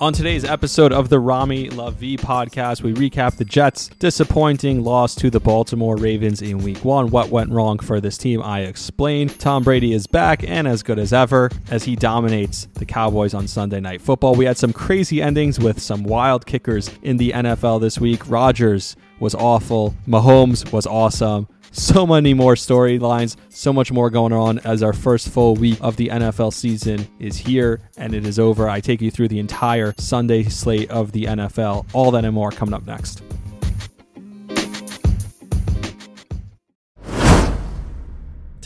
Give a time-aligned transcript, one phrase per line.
[0.00, 5.28] On today's episode of the Rami V podcast, we recap the Jets' disappointing loss to
[5.28, 7.10] the Baltimore Ravens in week one.
[7.10, 9.28] What went wrong for this team, I explain.
[9.28, 13.46] Tom Brady is back and as good as ever as he dominates the Cowboys on
[13.46, 14.36] Sunday Night Football.
[14.36, 18.26] We had some crazy endings with some wild kickers in the NFL this week.
[18.26, 24.58] Rodgers was awful, Mahomes was awesome so many more storylines, so much more going on
[24.60, 28.68] as our first full week of the NFL season is here and it is over.
[28.68, 31.86] I take you through the entire Sunday slate of the NFL.
[31.92, 33.22] All that and more coming up next.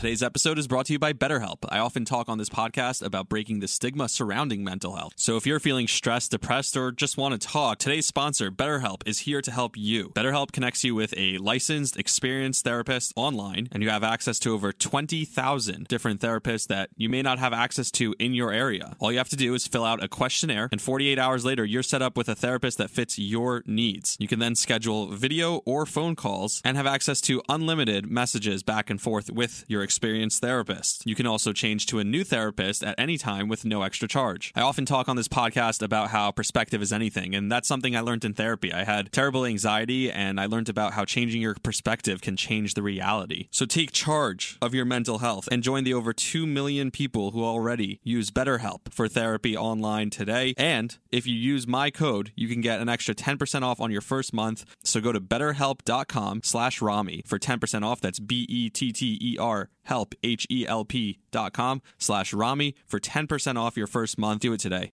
[0.05, 1.61] Today's episode is brought to you by BetterHelp.
[1.71, 5.15] I often talk on this podcast about breaking the stigma surrounding mental health.
[5.17, 9.21] So if you're feeling stressed, depressed, or just want to talk, today's sponsor, BetterHelp, is
[9.21, 10.11] here to help you.
[10.11, 14.75] BetterHelp connects you with a licensed, experienced therapist online, and you have access to over
[14.75, 18.97] 20,000 different therapists that you may not have access to in your area.
[18.99, 21.83] All you have to do is fill out a questionnaire, and 48 hours later, you're
[21.83, 24.19] set up with a therapist that fits your needs.
[24.21, 28.91] You can then schedule video or phone calls and have access to unlimited messages back
[28.91, 31.07] and forth with your experienced therapist.
[31.07, 34.51] You can also change to a new therapist at any time with no extra charge.
[34.57, 38.01] I often talk on this podcast about how perspective is anything, and that's something I
[38.01, 38.73] learned in therapy.
[38.73, 42.83] I had terrible anxiety, and I learned about how changing your perspective can change the
[42.83, 43.47] reality.
[43.53, 47.45] So take charge of your mental health and join the over 2 million people who
[47.45, 50.55] already use BetterHelp for therapy online today.
[50.59, 54.01] And if you use my code, you can get an extra 10% off on your
[54.01, 54.65] first month.
[54.83, 58.01] So go to betterhelp.com slash Rami for 10% off.
[58.01, 64.43] That's B-E-T-T-E-R help, H-E-L-P dot com slash Rami for 10% off your first month.
[64.43, 64.91] Do it today.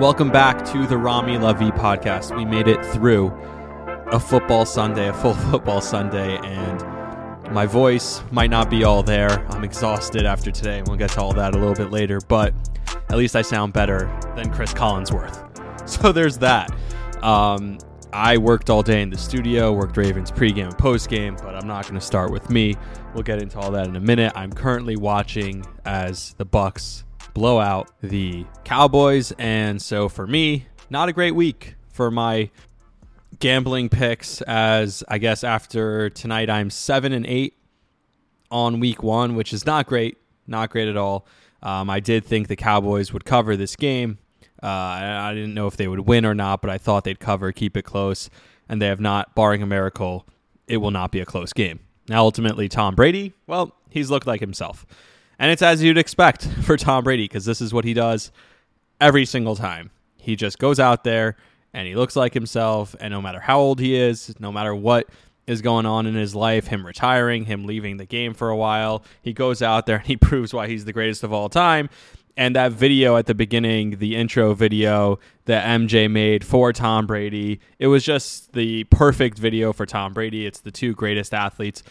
[0.00, 2.34] Welcome back to the Rami Lavi podcast.
[2.34, 3.28] We made it through
[4.06, 6.82] a football Sunday, a full football Sunday, and
[7.52, 9.46] my voice might not be all there.
[9.50, 10.82] I'm exhausted after today.
[10.86, 12.54] We'll get to all that a little bit later, but
[13.10, 15.49] at least I sound better than Chris Collinsworth.
[16.00, 16.70] So there's that.
[17.20, 17.78] Um,
[18.12, 21.82] I worked all day in the studio, worked Ravens pregame and postgame, but I'm not
[21.82, 22.76] going to start with me.
[23.12, 24.32] We'll get into all that in a minute.
[24.36, 27.02] I'm currently watching as the Bucks
[27.34, 32.50] blow out the Cowboys, and so for me, not a great week for my
[33.40, 34.42] gambling picks.
[34.42, 37.58] As I guess after tonight, I'm seven and eight
[38.48, 41.26] on week one, which is not great, not great at all.
[41.64, 44.18] Um, I did think the Cowboys would cover this game.
[44.62, 47.52] Uh, I didn't know if they would win or not, but I thought they'd cover,
[47.52, 48.30] keep it close,
[48.68, 49.34] and they have not.
[49.34, 50.26] Barring a miracle,
[50.66, 51.80] it will not be a close game.
[52.08, 54.86] Now, ultimately, Tom Brady, well, he's looked like himself.
[55.38, 58.30] And it's as you'd expect for Tom Brady because this is what he does
[59.00, 59.90] every single time.
[60.18, 61.36] He just goes out there
[61.72, 62.94] and he looks like himself.
[63.00, 65.08] And no matter how old he is, no matter what
[65.46, 69.02] is going on in his life, him retiring, him leaving the game for a while,
[69.22, 71.88] he goes out there and he proves why he's the greatest of all time.
[72.36, 77.60] And that video at the beginning, the intro video that MJ made for Tom Brady,
[77.78, 80.46] it was just the perfect video for Tom Brady.
[80.46, 81.82] It's the two greatest athletes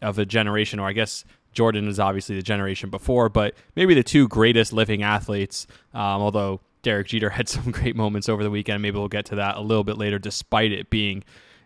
[0.00, 4.02] of a generation, or I guess Jordan is obviously the generation before, but maybe the
[4.02, 5.66] two greatest living athletes.
[5.92, 8.82] Um, although Derek Jeter had some great moments over the weekend.
[8.82, 11.24] Maybe we'll get to that a little bit later, despite it being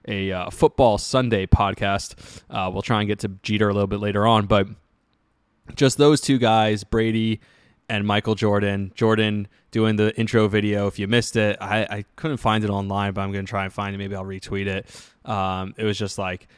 [0.09, 2.42] a uh, football Sunday podcast.
[2.50, 4.66] Uh, we'll try and get to Jeter a little bit later on, but
[5.76, 7.41] just those two guys, Brady
[7.88, 8.93] and Michael Jordan.
[8.94, 10.87] Jordan doing the intro video.
[10.87, 13.65] If you missed it, I, I couldn't find it online, but I'm going to try
[13.65, 13.98] and find it.
[13.98, 15.31] Maybe I'll retweet it.
[15.31, 16.48] Um, it was just like,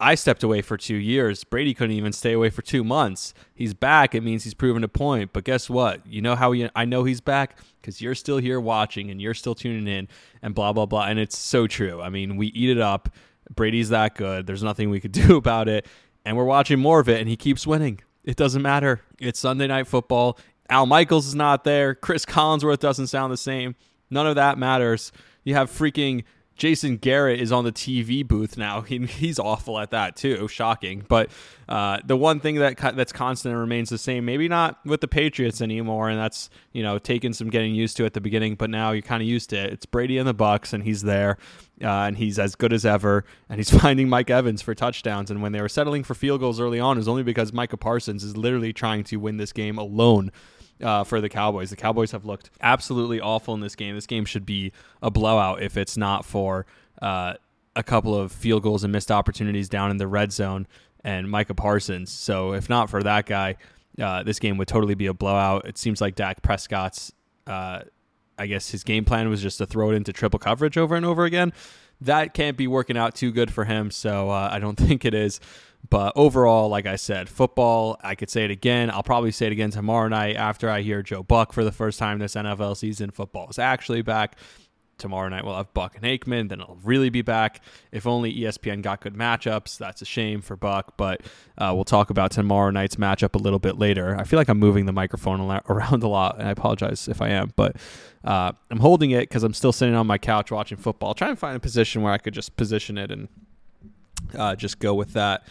[0.00, 1.44] I stepped away for two years.
[1.44, 3.32] Brady couldn't even stay away for two months.
[3.54, 4.14] He's back.
[4.14, 5.32] It means he's proven a point.
[5.32, 6.04] But guess what?
[6.06, 9.34] You know how he, I know he's back because you're still here watching and you're
[9.34, 10.08] still tuning in
[10.42, 11.06] and blah, blah, blah.
[11.06, 12.02] And it's so true.
[12.02, 13.08] I mean, we eat it up.
[13.54, 14.46] Brady's that good.
[14.46, 15.86] There's nothing we could do about it.
[16.24, 18.00] And we're watching more of it, and he keeps winning.
[18.24, 19.02] It doesn't matter.
[19.18, 20.38] It's Sunday night football.
[20.68, 21.94] Al Michaels is not there.
[21.94, 23.74] Chris Collinsworth doesn't sound the same.
[24.10, 25.12] None of that matters.
[25.44, 26.24] You have freaking
[26.56, 28.82] Jason Garrett is on the TV booth now.
[28.82, 30.46] He, he's awful at that too.
[30.48, 31.04] Shocking.
[31.08, 31.30] But
[31.68, 35.08] uh, the one thing that that's constant and remains the same, maybe not with the
[35.08, 38.54] Patriots anymore, and that's you know taking some getting used to at the beginning.
[38.54, 39.72] But now you're kind of used to it.
[39.72, 41.38] It's Brady and the Bucks, and he's there,
[41.82, 45.30] uh, and he's as good as ever, and he's finding Mike Evans for touchdowns.
[45.30, 47.76] And when they were settling for field goals early on, it was only because Micah
[47.76, 50.30] Parsons is literally trying to win this game alone
[50.82, 51.70] uh, for the Cowboys.
[51.70, 53.94] The Cowboys have looked absolutely awful in this game.
[53.94, 54.72] This game should be
[55.02, 56.66] a blowout if it's not for
[57.02, 57.34] uh,
[57.76, 60.66] a couple of field goals and missed opportunities down in the red zone
[61.04, 62.10] and Micah Parsons.
[62.10, 63.56] So if not for that guy,
[64.00, 65.66] uh, this game would totally be a blowout.
[65.66, 67.12] It seems like Dak Prescott's,
[67.46, 67.82] uh,
[68.38, 71.06] I guess his game plan was just to throw it into triple coverage over and
[71.06, 71.52] over again.
[72.00, 73.90] that can't be working out too good for him.
[73.90, 75.40] So uh, I don't think it is.
[75.90, 78.90] But overall, like I said, football, I could say it again.
[78.90, 81.98] I'll probably say it again tomorrow night after I hear Joe Buck for the first
[81.98, 83.10] time this NFL season.
[83.10, 84.38] Football is actually back.
[84.96, 86.48] Tomorrow night we'll have Buck and Aikman.
[86.48, 87.60] Then it'll really be back.
[87.92, 89.76] If only ESPN got good matchups.
[89.76, 91.20] That's a shame for Buck, but
[91.58, 94.16] uh, we'll talk about tomorrow night's matchup a little bit later.
[94.18, 97.30] I feel like I'm moving the microphone around a lot, and I apologize if I
[97.30, 97.76] am, but
[98.24, 101.12] uh, I'm holding it because I'm still sitting on my couch watching football.
[101.12, 103.28] Try and find a position where I could just position it and
[104.38, 105.44] uh, just go with that.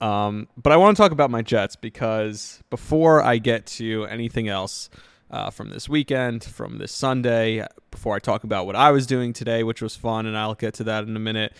[0.00, 4.48] Um, but I want to talk about my Jets because before I get to anything
[4.48, 4.90] else
[5.30, 9.32] uh, from this weekend, from this Sunday, before I talk about what I was doing
[9.32, 11.52] today, which was fun, and I'll get to that in a minute,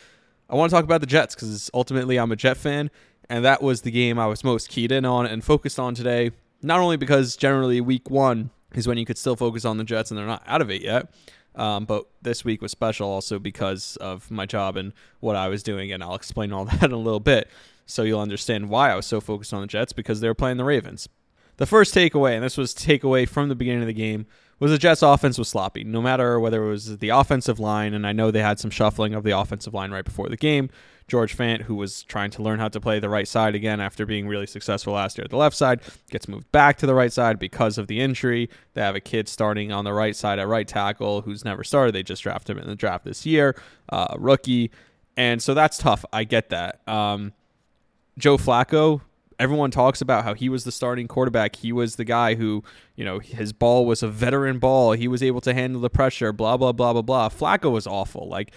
[0.49, 2.91] I want to talk about the Jets because ultimately I'm a Jet fan,
[3.29, 6.31] and that was the game I was most keyed in on and focused on today.
[6.63, 10.11] Not only because generally week one is when you could still focus on the Jets
[10.11, 11.13] and they're not out of it yet.
[11.55, 15.63] Um, but this week was special also because of my job and what I was
[15.65, 17.49] doing, and I'll explain all that in a little bit
[17.89, 20.59] so you'll understand why I was so focused on the Jets because they were playing
[20.59, 21.09] the Ravens.
[21.57, 24.27] The first takeaway, and this was takeaway from the beginning of the game,
[24.61, 25.83] was the Jets' offense was sloppy.
[25.85, 29.15] No matter whether it was the offensive line, and I know they had some shuffling
[29.15, 30.71] of the offensive line right before the game.
[31.09, 34.05] George Fant, who was trying to learn how to play the right side again after
[34.05, 35.81] being really successful last year at the left side,
[36.11, 38.51] gets moved back to the right side because of the injury.
[38.75, 41.95] They have a kid starting on the right side at right tackle who's never started.
[41.95, 43.57] They just drafted him in the draft this year,
[43.89, 44.71] uh, rookie.
[45.17, 46.05] And so that's tough.
[46.13, 46.87] I get that.
[46.87, 47.33] Um,
[48.19, 49.01] Joe Flacco,
[49.39, 51.57] everyone talks about how he was the starting quarterback.
[51.57, 52.65] He was the guy who,
[52.97, 54.93] you know, his ball was a veteran ball.
[54.93, 57.29] He was able to handle the pressure, blah, blah, blah, blah, blah.
[57.29, 58.29] Flacco was awful.
[58.29, 58.53] Like,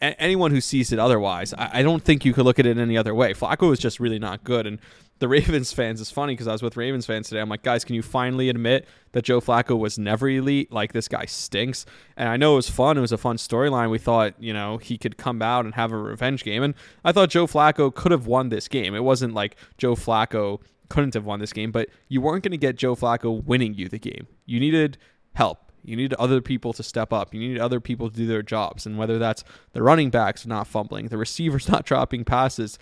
[0.00, 3.14] anyone who sees it otherwise, I, don't think you could look at it any other
[3.14, 3.32] way.
[3.32, 4.66] Flacco was just really not good.
[4.66, 4.78] And
[5.18, 7.40] the Ravens fans is funny because I was with Ravens fans today.
[7.40, 10.70] I'm like, guys, can you finally admit that Joe Flacco was never elite?
[10.70, 11.86] Like this guy stinks.
[12.16, 12.98] And I know it was fun.
[12.98, 13.90] It was a fun storyline.
[13.90, 16.62] We thought, you know, he could come out and have a revenge game.
[16.62, 16.74] And
[17.04, 18.94] I thought Joe Flacco could have won this game.
[18.94, 22.58] It wasn't like Joe Flacco couldn't have won this game, but you weren't going to
[22.58, 24.26] get Joe Flacco winning you the game.
[24.44, 24.98] You needed
[25.34, 25.72] help.
[25.82, 27.32] You need other people to step up.
[27.32, 28.86] You need other people to do their jobs.
[28.86, 32.78] And whether that's the running backs not fumbling, the receivers not dropping passes,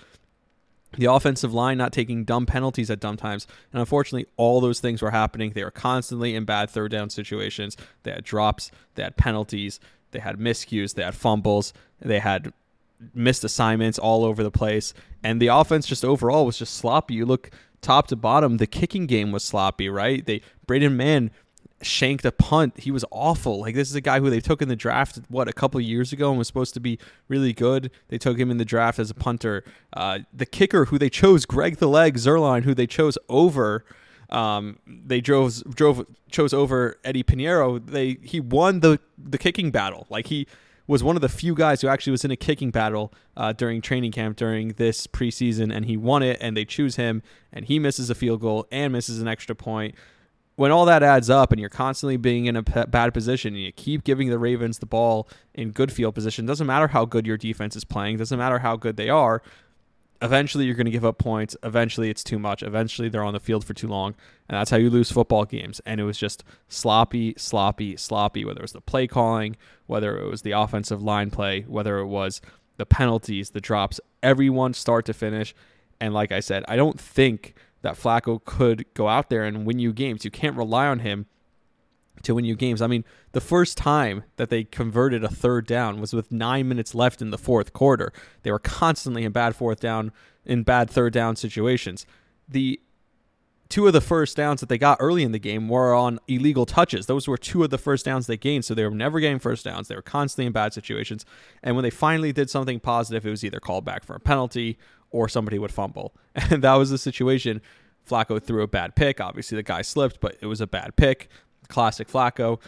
[0.96, 3.46] the offensive line not taking dumb penalties at dumb times.
[3.72, 5.52] And unfortunately, all those things were happening.
[5.52, 7.76] They were constantly in bad third down situations.
[8.02, 9.80] They had drops, they had penalties,
[10.12, 12.52] they had miscues, they had fumbles, they had
[13.14, 14.94] missed assignments all over the place.
[15.22, 17.14] And the offense just overall was just sloppy.
[17.14, 17.50] You look
[17.80, 20.24] top to bottom, the kicking game was sloppy, right?
[20.24, 21.30] They Braden Mann
[21.84, 22.80] shanked a punt.
[22.80, 23.60] He was awful.
[23.60, 26.12] Like this is a guy who they took in the draft what a couple years
[26.12, 26.98] ago and was supposed to be
[27.28, 27.90] really good.
[28.08, 29.64] They took him in the draft as a punter.
[29.92, 33.84] Uh, the kicker who they chose, Greg the Leg Zuerlein, who they chose over.
[34.30, 37.84] Um, they drove drove chose over Eddie Piñeiro.
[37.84, 40.06] They he won the the kicking battle.
[40.10, 40.46] Like he
[40.86, 43.80] was one of the few guys who actually was in a kicking battle uh, during
[43.80, 46.38] training camp during this preseason, and he won it.
[46.40, 47.22] And they choose him,
[47.52, 49.94] and he misses a field goal and misses an extra point
[50.56, 53.62] when all that adds up and you're constantly being in a p- bad position and
[53.62, 57.26] you keep giving the Ravens the ball in good field position, doesn't matter how good
[57.26, 59.42] your defense is playing, doesn't matter how good they are,
[60.22, 61.56] eventually you're going to give up points.
[61.62, 62.62] Eventually it's too much.
[62.62, 64.14] Eventually they're on the field for too long.
[64.48, 65.80] And that's how you lose football games.
[65.84, 69.56] And it was just sloppy, sloppy, sloppy, whether it was the play calling,
[69.86, 72.40] whether it was the offensive line play, whether it was
[72.76, 75.54] the penalties, the drops, everyone start to finish.
[76.00, 79.78] And like I said, I don't think that Flacco could go out there and win
[79.78, 80.24] you games.
[80.24, 81.26] You can't rely on him
[82.22, 82.80] to win you games.
[82.80, 86.94] I mean, the first time that they converted a third down was with nine minutes
[86.94, 88.10] left in the fourth quarter.
[88.42, 90.12] They were constantly in bad fourth down,
[90.46, 92.06] in bad third down situations.
[92.48, 92.80] The
[93.68, 96.64] two of the first downs that they got early in the game were on illegal
[96.64, 97.04] touches.
[97.04, 99.62] Those were two of the first downs they gained, so they were never getting first
[99.62, 99.88] downs.
[99.88, 101.26] They were constantly in bad situations.
[101.62, 104.78] And when they finally did something positive, it was either called back for a penalty
[105.14, 106.12] or somebody would fumble.
[106.50, 107.62] And that was the situation.
[108.06, 109.20] Flacco threw a bad pick.
[109.20, 111.28] Obviously, the guy slipped, but it was a bad pick.
[111.68, 112.60] Classic Flacco.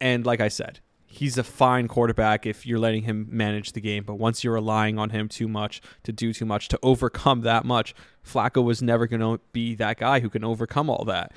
[0.00, 4.04] And like I said, he's a fine quarterback if you're letting him manage the game.
[4.04, 7.66] But once you're relying on him too much to do too much to overcome that
[7.66, 7.94] much,
[8.26, 11.32] Flacco was never going to be that guy who can overcome all that.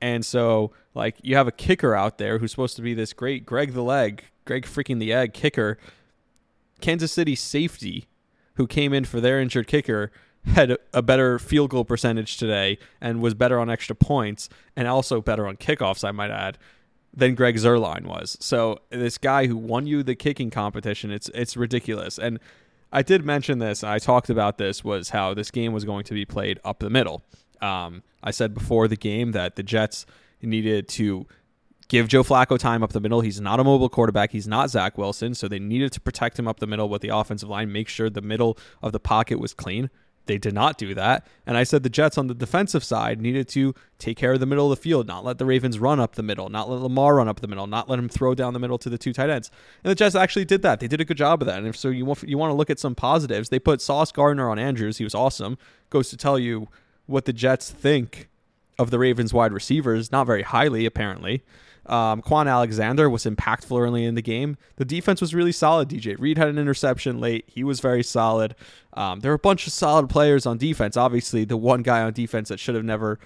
[0.00, 3.46] And so, like, you have a kicker out there who's supposed to be this great
[3.46, 5.78] Greg the Leg, Greg freaking the Egg kicker.
[6.80, 8.08] Kansas City safety
[8.54, 10.10] who came in for their injured kicker
[10.46, 15.20] had a better field goal percentage today and was better on extra points and also
[15.20, 16.58] better on kickoffs, I might add,
[17.14, 18.36] than Greg Zuerlein was.
[18.40, 22.18] So this guy who won you the kicking competition, it's it's ridiculous.
[22.18, 22.40] And
[22.92, 23.84] I did mention this.
[23.84, 26.90] I talked about this was how this game was going to be played up the
[26.90, 27.22] middle.
[27.60, 30.06] Um, I said before the game that the Jets
[30.42, 31.26] needed to
[31.92, 33.20] give Joe Flacco time up the middle.
[33.20, 34.32] He's not a mobile quarterback.
[34.32, 35.34] He's not Zach Wilson.
[35.34, 38.08] So they needed to protect him up the middle with the offensive line, make sure
[38.08, 39.90] the middle of the pocket was clean.
[40.24, 41.26] They did not do that.
[41.46, 44.46] And I said the Jets on the defensive side needed to take care of the
[44.46, 47.16] middle of the field, not let the Ravens run up the middle, not let Lamar
[47.16, 49.28] run up the middle, not let him throw down the middle to the two tight
[49.28, 49.50] ends.
[49.84, 50.80] And the Jets actually did that.
[50.80, 51.58] They did a good job of that.
[51.58, 53.50] And if so, you want, you want to look at some positives.
[53.50, 54.96] They put Sauce Gardner on Andrews.
[54.96, 55.58] He was awesome.
[55.90, 56.68] Goes to tell you
[57.04, 58.30] what the Jets think
[58.78, 61.42] of the Ravens wide receivers, not very highly, apparently.
[61.86, 64.56] Um, Kwon Alexander was impactful early in the game.
[64.76, 65.88] The defense was really solid.
[65.88, 67.44] DJ Reed had an interception late.
[67.48, 68.54] He was very solid.
[68.94, 70.96] Um, there were a bunch of solid players on defense.
[70.96, 73.18] Obviously, the one guy on defense that should have never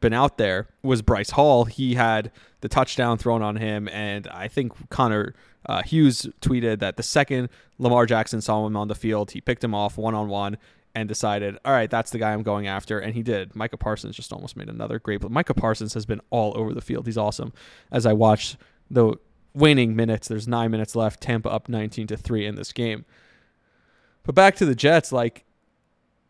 [0.00, 1.64] been out there was Bryce Hall.
[1.64, 2.30] He had
[2.60, 5.34] the touchdown thrown on him, and I think Connor
[5.66, 9.64] uh, Hughes tweeted that the second Lamar Jackson saw him on the field, he picked
[9.64, 10.58] him off one on one
[10.94, 12.98] and decided, all right, that's the guy I'm going after.
[12.98, 13.56] And he did.
[13.56, 15.30] Micah Parsons just almost made another great play.
[15.30, 17.06] Micah Parsons has been all over the field.
[17.06, 17.52] He's awesome.
[17.90, 18.56] As I watched
[18.90, 19.16] the
[19.54, 21.20] waning minutes, there's nine minutes left.
[21.20, 23.04] Tampa up 19 to 3 in this game.
[24.22, 25.44] But back to the Jets, like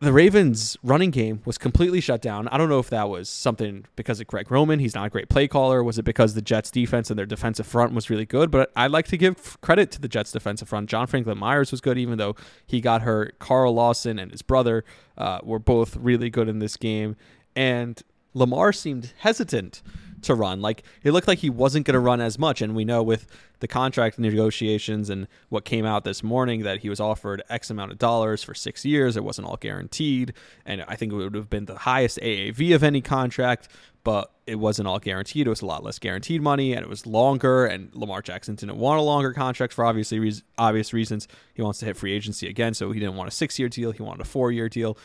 [0.05, 2.47] the Ravens' running game was completely shut down.
[2.49, 4.77] I don't know if that was something because of Greg Roman.
[4.77, 5.83] He's not a great play caller.
[5.83, 8.51] Was it because the Jets' defense and their defensive front was really good?
[8.51, 10.89] But I'd like to give credit to the Jets' defensive front.
[10.89, 12.35] John Franklin Myers was good, even though
[12.67, 13.39] he got hurt.
[13.39, 14.85] Carl Lawson and his brother
[15.17, 17.15] uh, were both really good in this game.
[17.55, 17.99] And
[18.35, 19.81] Lamar seemed hesitant
[20.25, 20.61] to run.
[20.61, 23.27] Like it looked like he wasn't going to run as much, and we know with
[23.59, 27.91] the contract negotiations and what came out this morning that he was offered X amount
[27.91, 29.15] of dollars for six years.
[29.17, 30.33] It wasn't all guaranteed,
[30.65, 33.69] and I think it would have been the highest AAV of any contract,
[34.03, 35.47] but it wasn't all guaranteed.
[35.47, 37.65] It was a lot less guaranteed money, and it was longer.
[37.65, 41.27] And Lamar Jackson didn't want a longer contract for obviously obvious reasons.
[41.53, 43.91] He wants to hit free agency again, so he didn't want a six year deal.
[43.91, 44.97] He wanted a four year deal.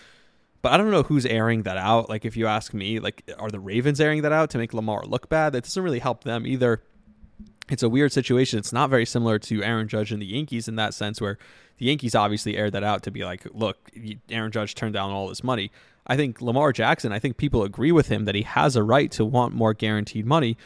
[0.63, 2.09] But I don't know who's airing that out.
[2.11, 5.05] Like, if you ask me, like, are the Ravens airing that out to make Lamar
[5.05, 5.55] look bad?
[5.55, 6.83] That doesn't really help them either.
[7.71, 8.59] It's a weird situation.
[8.59, 11.39] It's not very similar to Aaron Judge and the Yankees in that sense, where
[11.79, 13.79] the Yankees obviously aired that out to be like, look,
[14.29, 15.71] Aaron Judge turned down all this money.
[16.07, 19.11] I think Lamar Jackson, I think people agree with him that he has a right
[19.13, 20.57] to want more guaranteed money.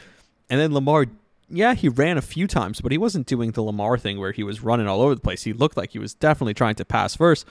[0.49, 1.05] And then Lamar,
[1.49, 4.43] yeah, he ran a few times, but he wasn't doing the Lamar thing where he
[4.43, 5.43] was running all over the place.
[5.43, 7.45] He looked like he was definitely trying to pass first.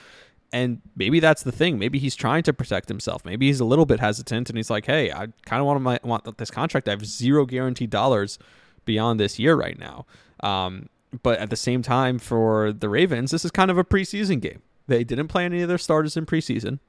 [0.55, 1.77] And maybe that's the thing.
[1.77, 3.25] Maybe he's trying to protect himself.
[3.25, 5.99] Maybe he's a little bit hesitant, and he's like, "Hey, I kind of want my
[6.01, 6.87] want this contract.
[6.87, 8.39] I have zero guaranteed dollars
[8.85, 10.05] beyond this year right now."
[10.39, 10.87] Um,
[11.21, 14.61] but at the same time, for the Ravens, this is kind of a preseason game.
[14.87, 16.79] They didn't play any of their starters in preseason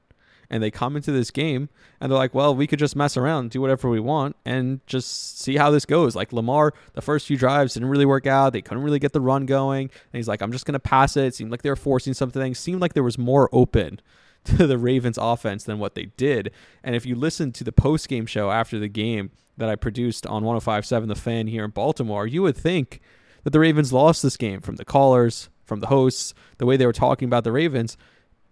[0.49, 3.51] and they come into this game and they're like, well, we could just mess around,
[3.51, 6.15] do whatever we want, and just see how this goes.
[6.15, 8.53] Like Lamar, the first few drives didn't really work out.
[8.53, 9.83] They couldn't really get the run going.
[9.83, 11.25] And he's like, I'm just going to pass it.
[11.25, 12.51] It seemed like they were forcing something.
[12.51, 13.99] It seemed like there was more open
[14.45, 16.51] to the Ravens offense than what they did.
[16.83, 20.25] And if you listen to the post game show after the game that I produced
[20.27, 23.01] on 1057 The Fan here in Baltimore, you would think
[23.43, 26.85] that the Ravens lost this game from the callers, from the hosts, the way they
[26.85, 27.97] were talking about the Ravens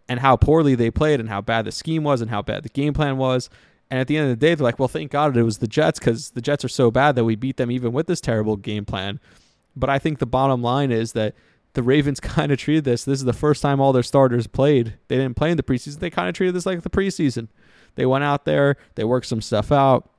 [0.08, 2.70] and how poorly they played and how bad the scheme was and how bad the
[2.70, 3.50] game plan was.
[3.90, 5.68] And at the end of the day, they're like, well, thank God it was the
[5.68, 8.58] Jets because the Jets are so bad that we beat them even with this terrible
[8.58, 9.20] game plan.
[9.76, 11.36] But I think the bottom line is that
[11.74, 13.04] the Ravens kind of treated this.
[13.04, 14.96] This is the first time all their starters played.
[15.08, 16.00] They didn't play in the preseason.
[16.00, 17.50] They kind of treated this like the preseason.
[17.96, 20.10] They went out there, they worked some stuff out.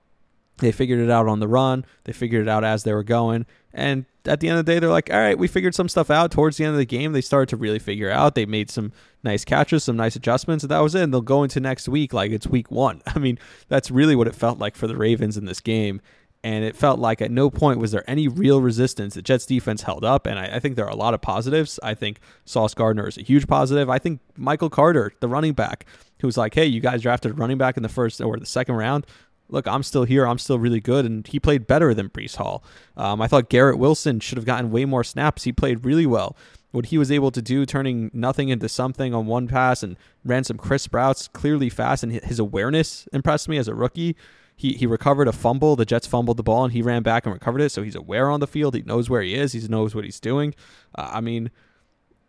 [0.58, 1.84] They figured it out on the run.
[2.04, 3.46] They figured it out as they were going.
[3.72, 6.10] And at the end of the day, they're like, all right, we figured some stuff
[6.10, 6.30] out.
[6.30, 8.34] Towards the end of the game, they started to really figure out.
[8.34, 11.02] They made some nice catches, some nice adjustments, and that was it.
[11.02, 13.02] And they'll go into next week like it's week one.
[13.06, 16.00] I mean, that's really what it felt like for the Ravens in this game.
[16.42, 19.14] And it felt like at no point was there any real resistance.
[19.14, 21.80] The Jets defense held up, and I, I think there are a lot of positives.
[21.82, 23.90] I think Sauce Gardner is a huge positive.
[23.90, 25.86] I think Michael Carter, the running back,
[26.20, 28.76] who's like, hey, you guys drafted a running back in the first or the second
[28.76, 29.06] round
[29.48, 30.26] look, I'm still here.
[30.26, 31.04] I'm still really good.
[31.04, 32.64] And he played better than Breece Hall.
[32.96, 35.44] Um, I thought Garrett Wilson should have gotten way more snaps.
[35.44, 36.36] He played really well.
[36.72, 40.44] What he was able to do, turning nothing into something on one pass and ran
[40.44, 44.16] some crisp routes, clearly fast, and his awareness impressed me as a rookie.
[44.56, 45.76] He, he recovered a fumble.
[45.76, 47.70] The Jets fumbled the ball, and he ran back and recovered it.
[47.70, 48.74] So he's aware on the field.
[48.74, 49.52] He knows where he is.
[49.52, 50.54] He knows what he's doing.
[50.94, 51.50] Uh, I mean,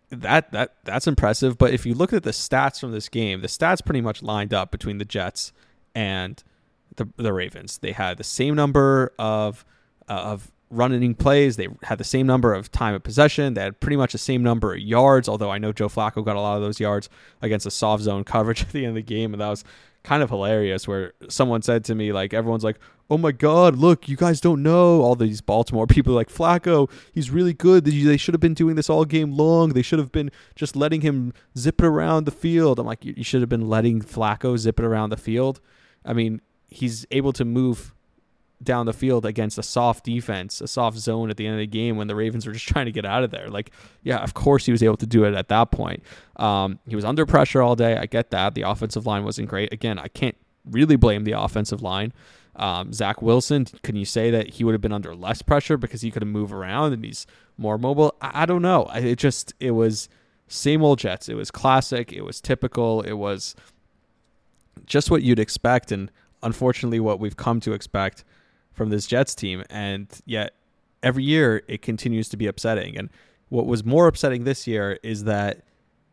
[0.09, 1.57] that that that's impressive.
[1.57, 4.53] But if you look at the stats from this game, the stats pretty much lined
[4.53, 5.51] up between the Jets
[5.95, 6.41] and
[6.97, 7.77] the the Ravens.
[7.79, 9.65] They had the same number of
[10.09, 11.55] uh, of running plays.
[11.55, 13.53] They had the same number of time of possession.
[13.53, 15.29] They had pretty much the same number of yards.
[15.29, 17.09] Although I know Joe Flacco got a lot of those yards
[17.41, 19.63] against a soft zone coverage at the end of the game, and that was
[20.03, 20.87] kind of hilarious.
[20.87, 24.63] Where someone said to me, like everyone's like, "Oh my God, look, you guys don't
[24.63, 26.89] know." All these Baltimore people like Flacco.
[27.13, 27.85] He's really good.
[27.85, 29.69] They should have been doing this all game long.
[29.69, 32.79] They should have been just letting him zip it around the field.
[32.79, 35.59] I'm like, you should have been letting Flacco zip it around the field.
[36.05, 37.93] I mean, he's able to move
[38.63, 41.67] down the field against a soft defense, a soft zone at the end of the
[41.67, 43.49] game when the Ravens were just trying to get out of there.
[43.49, 43.71] Like,
[44.03, 46.03] yeah, of course he was able to do it at that point.
[46.37, 47.97] Um, he was under pressure all day.
[47.97, 48.55] I get that.
[48.55, 49.71] The offensive line wasn't great.
[49.71, 52.13] Again, I can't really blame the offensive line.
[52.55, 56.01] Um, Zach Wilson, can you say that he would have been under less pressure because
[56.01, 58.15] he could have moved around and he's more mobile?
[58.19, 58.89] I, I don't know.
[58.95, 60.09] It just, it was
[60.47, 61.29] same old Jets.
[61.29, 62.11] It was classic.
[62.11, 63.01] It was typical.
[63.01, 63.55] It was
[64.87, 65.91] just what you'd expect.
[65.91, 66.11] And
[66.43, 68.23] unfortunately, what we've come to expect
[68.73, 69.63] from this Jets team.
[69.69, 70.53] And yet,
[71.03, 72.97] every year, it continues to be upsetting.
[72.97, 73.09] And
[73.49, 75.63] what was more upsetting this year is that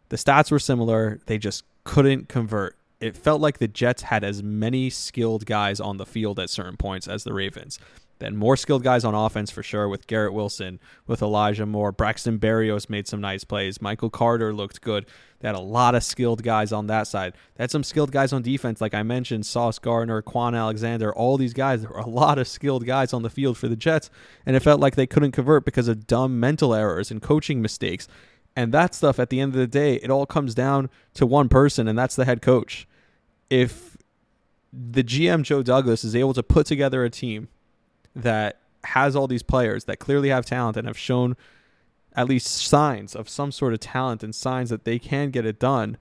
[0.08, 2.76] the stats were similar, they just couldn't convert.
[3.00, 6.76] It felt like the Jets had as many skilled guys on the field at certain
[6.76, 7.78] points as the Ravens.
[8.20, 11.92] Then more skilled guys on offense for sure with Garrett Wilson, with Elijah Moore.
[11.92, 13.82] Braxton Berrios made some nice plays.
[13.82, 15.06] Michael Carter looked good.
[15.40, 17.34] They had a lot of skilled guys on that side.
[17.54, 21.36] They had some skilled guys on defense, like I mentioned, Sauce Gardner, Kwon Alexander, all
[21.36, 21.82] these guys.
[21.82, 24.10] There were a lot of skilled guys on the field for the Jets,
[24.46, 28.08] and it felt like they couldn't convert because of dumb mental errors and coaching mistakes.
[28.56, 31.48] And that stuff, at the end of the day, it all comes down to one
[31.48, 32.86] person, and that's the head coach.
[33.50, 33.96] If
[34.72, 37.48] the GM Joe Douglas is able to put together a team
[38.14, 41.36] that has all these players that clearly have talent and have shown
[42.14, 45.58] at least signs of some sort of talent and signs that they can get it
[45.58, 45.96] done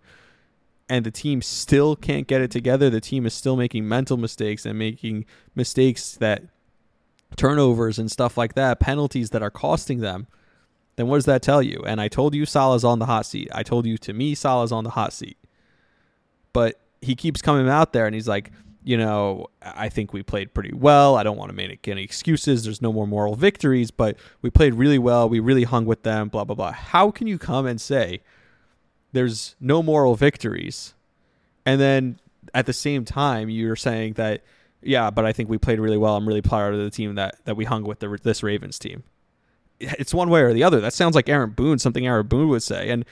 [0.89, 4.65] and the team still can't get it together the team is still making mental mistakes
[4.65, 6.43] and making mistakes that
[7.35, 10.27] turnovers and stuff like that penalties that are costing them
[10.95, 11.83] then what does that tell you?
[11.85, 13.49] And i told you Saleh's on the hot seat.
[13.53, 15.37] I told you to me Saleh's on the hot seat.
[16.51, 18.51] But he keeps coming out there and he's like
[18.83, 21.15] you know, I think we played pretty well.
[21.15, 22.63] I don't want to make any excuses.
[22.63, 25.29] There's no more moral victories, but we played really well.
[25.29, 26.71] We really hung with them, blah, blah, blah.
[26.71, 28.21] How can you come and say
[29.13, 30.93] there's no moral victories?
[31.65, 32.19] And then
[32.53, 34.43] at the same time, you're saying that,
[34.81, 36.17] yeah, but I think we played really well.
[36.17, 39.03] I'm really proud of the team that, that we hung with the, this Ravens team.
[39.79, 40.81] It's one way or the other.
[40.81, 42.89] That sounds like Aaron Boone, something Aaron Boone would say.
[42.89, 43.05] And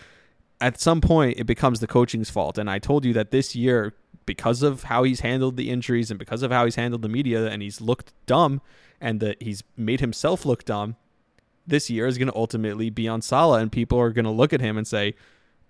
[0.59, 2.57] at some point, it becomes the coaching's fault.
[2.57, 3.93] And I told you that this year,
[4.25, 7.47] because of how he's handled the injuries and because of how he's handled the media
[7.47, 8.61] and he's looked dumb
[8.99, 10.95] and that he's made himself look dumb,
[11.65, 14.53] this year is going to ultimately be on Saleh and people are going to look
[14.53, 15.15] at him and say,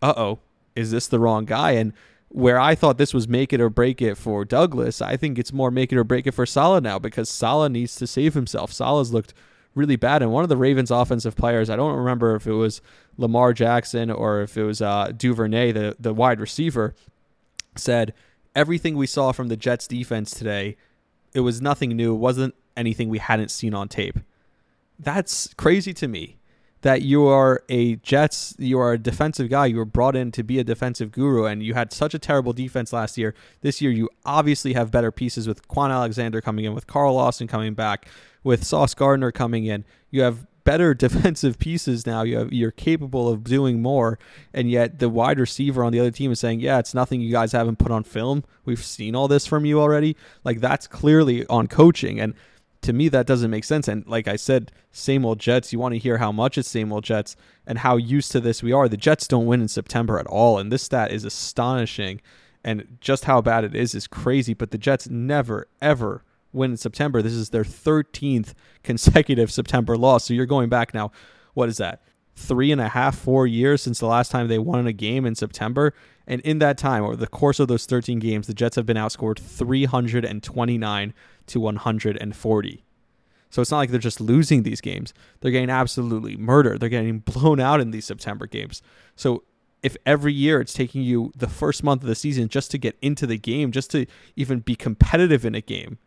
[0.02, 0.40] "Uh oh,
[0.76, 1.94] is this the wrong guy?" And
[2.30, 5.52] where I thought this was make it or break it for Douglas, I think it's
[5.52, 8.72] more make it or break it for Saleh now because Saleh needs to save himself.
[8.72, 9.34] Saleh's looked
[9.76, 12.82] really bad, and one of the Ravens' offensive players, I don't remember if it was
[13.18, 16.96] Lamar Jackson or if it was uh, Duvernay, the the wide receiver,
[17.76, 18.14] said
[18.56, 20.78] everything we saw from the Jets defense today,
[21.34, 22.16] it was nothing new.
[22.16, 24.20] It wasn't anything we hadn't seen on tape.
[25.00, 26.38] That's crazy to me
[26.82, 29.68] that you are a Jets, you are a defensive guy.
[29.68, 32.54] You were brought in to be a defensive guru, and you had such a terrible
[32.54, 33.36] defense last year.
[33.62, 37.48] This year, you obviously have better pieces with Kwon Alexander coming in, with Carl Lawson
[37.48, 38.08] coming back,
[38.44, 39.86] with Sauce Gardner coming in.
[40.10, 42.24] You have better defensive pieces now.
[42.24, 44.20] You have, you're capable of doing more,
[44.54, 47.32] and yet the wide receiver on the other team is saying, "Yeah, it's nothing you
[47.32, 48.44] guys haven't put on film.
[48.66, 52.34] We've seen all this from you already." Like that's clearly on coaching, and
[52.82, 53.88] to me that doesn't make sense.
[53.88, 55.72] And like I said, same old Jets.
[55.72, 58.64] You want to hear how much it's same old Jets and how used to this
[58.64, 58.90] we are.
[58.90, 62.22] The Jets don't win in September at all, and this stat is astonishing.
[62.64, 64.54] And just how bad it is is crazy.
[64.54, 67.22] But the Jets never, ever win in September.
[67.22, 70.26] This is their 13th consecutive September loss.
[70.26, 71.12] So you're going back now,
[71.54, 72.02] what is that?
[72.36, 75.36] Three and a half, four years since the last time they won a game in
[75.36, 75.94] September.
[76.26, 78.98] And in that time, over the course of those 13 games, the Jets have been
[78.98, 81.14] outscored 329
[81.48, 82.84] to 140.
[83.50, 85.14] So it's not like they're just losing these games.
[85.42, 86.80] They're getting absolutely murdered.
[86.80, 88.82] They're getting blown out in these September games.
[89.16, 89.44] So
[89.84, 92.98] if every year it's taking you the first month of the season just to get
[93.02, 95.98] into the game, just to even be competitive in a game,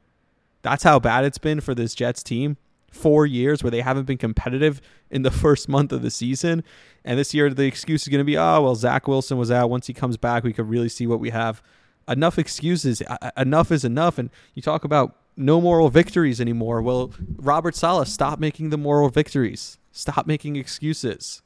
[0.65, 2.57] that's how bad it's been for this Jets team.
[2.91, 6.65] Four years where they haven't been competitive in the first month of the season.
[7.05, 9.69] And this year, the excuse is going to be, oh, well, Zach Wilson was out.
[9.69, 11.63] Once he comes back, we could really see what we have.
[12.09, 13.03] Enough excuses.
[13.37, 14.19] Enough is enough.
[14.19, 16.81] And you talk about no moral victories anymore.
[16.81, 19.79] Well, Robert Saleh, stop making the moral victories.
[19.93, 21.43] Stop making excuses.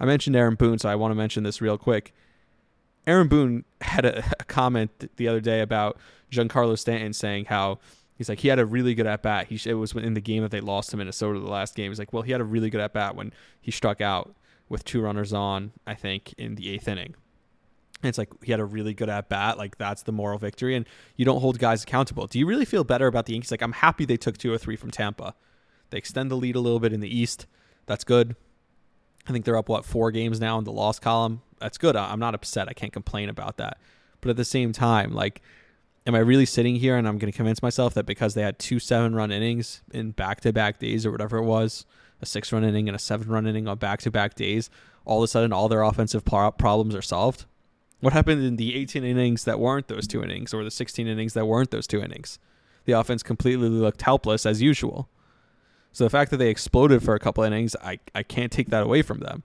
[0.00, 2.14] I mentioned Aaron Boone, so I want to mention this real quick.
[3.06, 5.98] Aaron Boone had a, a comment the other day about
[6.30, 7.80] Giancarlo Stanton saying how
[8.16, 9.48] He's like he had a really good at bat.
[9.48, 11.90] He it was in the game that they lost to Minnesota the last game.
[11.90, 14.34] He's like, well, he had a really good at bat when he struck out
[14.68, 15.72] with two runners on.
[15.86, 17.14] I think in the eighth inning.
[18.02, 19.58] And it's like he had a really good at bat.
[19.58, 22.26] Like that's the moral victory, and you don't hold guys accountable.
[22.26, 23.50] Do you really feel better about the Yankees?
[23.50, 25.34] Like I'm happy they took two or three from Tampa.
[25.90, 27.46] They extend the lead a little bit in the East.
[27.86, 28.36] That's good.
[29.26, 31.42] I think they're up what four games now in the loss column.
[31.58, 31.96] That's good.
[31.96, 32.68] I'm not upset.
[32.68, 33.78] I can't complain about that.
[34.20, 35.40] But at the same time, like
[36.06, 38.58] am I really sitting here and I'm going to convince myself that because they had
[38.58, 41.86] two seven run innings in back to back days or whatever it was,
[42.20, 44.70] a six run inning and a seven run inning on back to back days,
[45.04, 47.46] all of a sudden all their offensive problems are solved?
[48.00, 51.32] What happened in the 18 innings that weren't those two innings or the 16 innings
[51.32, 52.38] that weren't those two innings?
[52.84, 55.08] The offense completely looked helpless as usual.
[55.90, 58.82] So the fact that they exploded for a couple innings, I, I can't take that
[58.82, 59.42] away from them.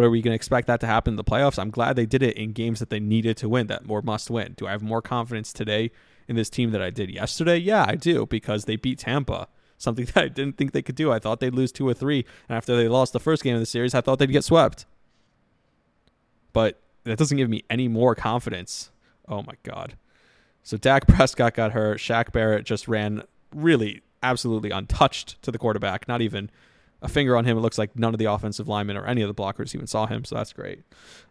[0.00, 1.58] But are we going to expect that to happen in the playoffs?
[1.58, 4.30] I'm glad they did it in games that they needed to win, that more must
[4.30, 4.54] win.
[4.56, 5.90] Do I have more confidence today
[6.26, 7.58] in this team that I did yesterday?
[7.58, 11.12] Yeah, I do because they beat Tampa, something that I didn't think they could do.
[11.12, 13.60] I thought they'd lose two or three, and after they lost the first game of
[13.60, 14.86] the series, I thought they'd get swept.
[16.54, 18.90] But that doesn't give me any more confidence.
[19.28, 19.98] Oh my god.
[20.62, 21.98] So Dak Prescott got hurt.
[21.98, 26.50] Shaq Barrett just ran really absolutely untouched to the quarterback, not even
[27.02, 27.56] a finger on him.
[27.56, 30.06] It looks like none of the offensive linemen or any of the blockers even saw
[30.06, 30.82] him, so that's great.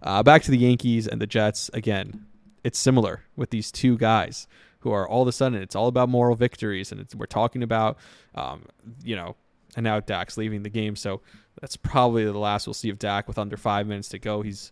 [0.01, 1.69] Uh, back to the Yankees and the Jets.
[1.73, 2.25] Again,
[2.63, 4.47] it's similar with these two guys
[4.79, 7.97] who are all of a sudden it's all about moral victories, and we're talking about,
[8.35, 8.65] um,
[9.03, 9.35] you know,
[9.75, 11.21] and now Dak's leaving the game, so
[11.61, 14.41] that's probably the last we'll see of Dak with under five minutes to go.
[14.41, 14.71] He's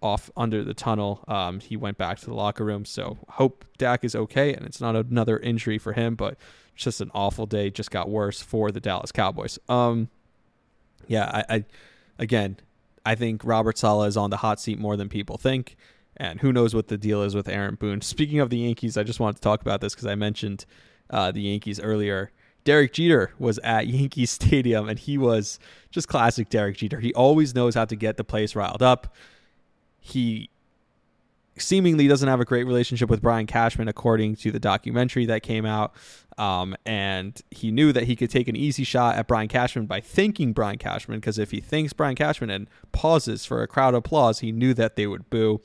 [0.00, 1.24] off under the tunnel.
[1.28, 4.80] Um, he went back to the locker room, so hope Dak is okay and it's
[4.80, 6.36] not another injury for him, but
[6.74, 7.70] it's just an awful day.
[7.70, 9.58] Just got worse for the Dallas Cowboys.
[9.68, 10.08] Um,
[11.08, 11.64] yeah, I, I
[12.18, 12.58] again,
[13.04, 15.76] I think Robert Saleh is on the hot seat more than people think.
[16.16, 18.00] And who knows what the deal is with Aaron Boone.
[18.00, 20.66] Speaking of the Yankees, I just wanted to talk about this because I mentioned
[21.10, 22.32] uh, the Yankees earlier.
[22.64, 25.58] Derek Jeter was at Yankee Stadium, and he was
[25.90, 27.00] just classic Derek Jeter.
[27.00, 29.14] He always knows how to get the place riled up.
[30.00, 30.50] He
[31.60, 35.66] seemingly doesn't have a great relationship with Brian Cashman, according to the documentary that came
[35.66, 35.94] out.
[36.38, 40.00] Um, and he knew that he could take an easy shot at Brian Cashman by
[40.00, 44.38] thanking Brian Cashman, because if he thanks Brian Cashman and pauses for a crowd applause,
[44.38, 45.60] he knew that they would boo.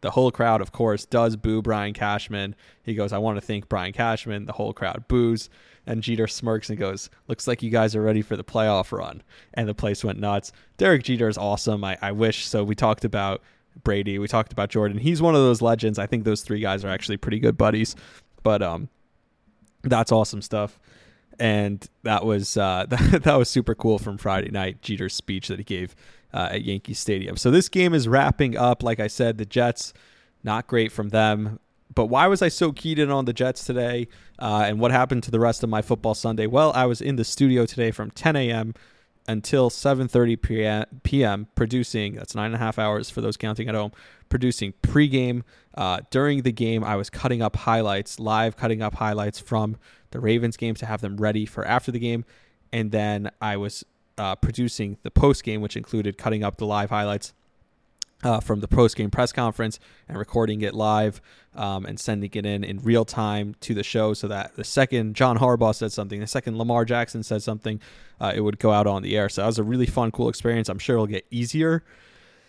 [0.00, 2.54] The whole crowd, of course, does boo Brian Cashman.
[2.82, 4.46] He goes, I want to thank Brian Cashman.
[4.46, 5.48] The whole crowd boos.
[5.86, 9.22] And Jeter smirks and goes, Looks like you guys are ready for the playoff run.
[9.54, 10.52] And the place went nuts.
[10.76, 11.84] Derek Jeter is awesome.
[11.84, 12.64] I, I wish so.
[12.64, 13.42] We talked about
[13.82, 14.18] Brady.
[14.18, 14.98] We talked about Jordan.
[14.98, 15.98] He's one of those legends.
[15.98, 17.96] I think those three guys are actually pretty good buddies.
[18.42, 18.88] But um,
[19.82, 20.78] that's awesome stuff.
[21.38, 24.82] And that was uh, that, that was super cool from Friday night.
[24.82, 25.94] Jeter's speech that he gave
[26.32, 27.36] uh, at Yankee Stadium.
[27.36, 28.82] So this game is wrapping up.
[28.82, 29.92] Like I said, the Jets
[30.42, 31.58] not great from them.
[31.94, 34.08] But why was I so keyed in on the Jets today?
[34.38, 36.46] Uh, and what happened to the rest of my football Sunday?
[36.46, 38.74] Well, I was in the studio today from 10 a.m
[39.28, 41.48] until 7:30 p.m.
[41.54, 42.14] producing.
[42.14, 43.92] That's nine and a half hours for those counting at home.
[44.28, 45.42] Producing pregame.
[45.74, 49.76] Uh, during the game, I was cutting up highlights, live cutting up highlights from
[50.10, 52.24] the Ravens game to have them ready for after the game,
[52.72, 53.84] and then I was
[54.18, 57.34] uh, producing the post game, which included cutting up the live highlights
[58.22, 61.20] uh, from the post game press conference and recording it live
[61.54, 65.14] um, and sending it in in real time to the show so that the second
[65.14, 67.80] John Harbaugh said something, the second Lamar Jackson said something,
[68.20, 69.28] uh, it would go out on the air.
[69.28, 70.68] So that was a really fun, cool experience.
[70.68, 71.84] I'm sure it'll get easier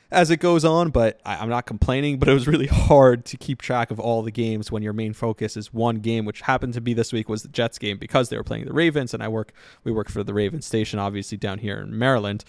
[0.10, 2.18] as it goes on, but I, am not complaining.
[2.20, 5.14] But it was really hard to keep track of all the games when your main
[5.14, 8.30] focus is one game, which happened to be this week was the Jets game because
[8.30, 9.54] they were playing the Ravens, and I work
[9.84, 12.44] we work for the Ravens station, obviously down here in Maryland.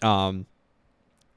[0.00, 0.46] Um,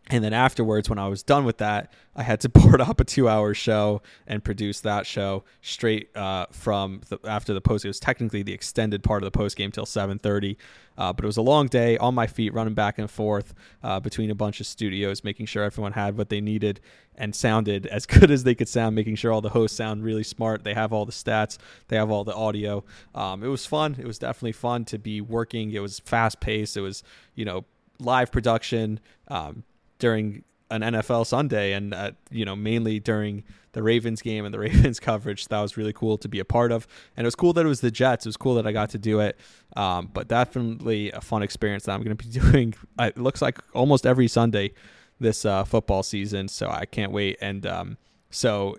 [0.10, 3.04] and then afterwards when i was done with that i had to board up a
[3.04, 7.86] two hour show and produce that show straight uh, from the, after the post.
[7.86, 10.58] It was technically the extended part of the post game till 7.30
[10.98, 14.00] uh, but it was a long day on my feet running back and forth uh,
[14.00, 16.80] between a bunch of studios making sure everyone had what they needed
[17.18, 20.24] and sounded as good as they could sound making sure all the hosts sound really
[20.24, 20.64] smart.
[20.64, 21.58] They have all the stats.
[21.88, 22.84] They have all the audio.
[23.14, 23.96] Um, it was fun.
[24.00, 25.72] It was definitely fun to be working.
[25.72, 27.04] It was fast paced it was
[27.36, 27.66] you know
[28.00, 29.00] live production.
[29.28, 29.64] Um,
[30.06, 34.60] during an NFL Sunday, and uh, you know mainly during the Ravens game and the
[34.68, 35.48] Ravens coverage.
[35.48, 36.88] That was really cool to be a part of,
[37.18, 38.28] and it was cool that it was the Jets.
[38.28, 39.36] It was cool that I got to do it.
[39.76, 42.76] Um, but definitely a fun experience that I'm going to be doing.
[43.00, 44.74] It looks like almost every Sunday
[45.20, 47.40] this uh, football season, so I can't wait.
[47.42, 47.98] And um,
[48.30, 48.76] so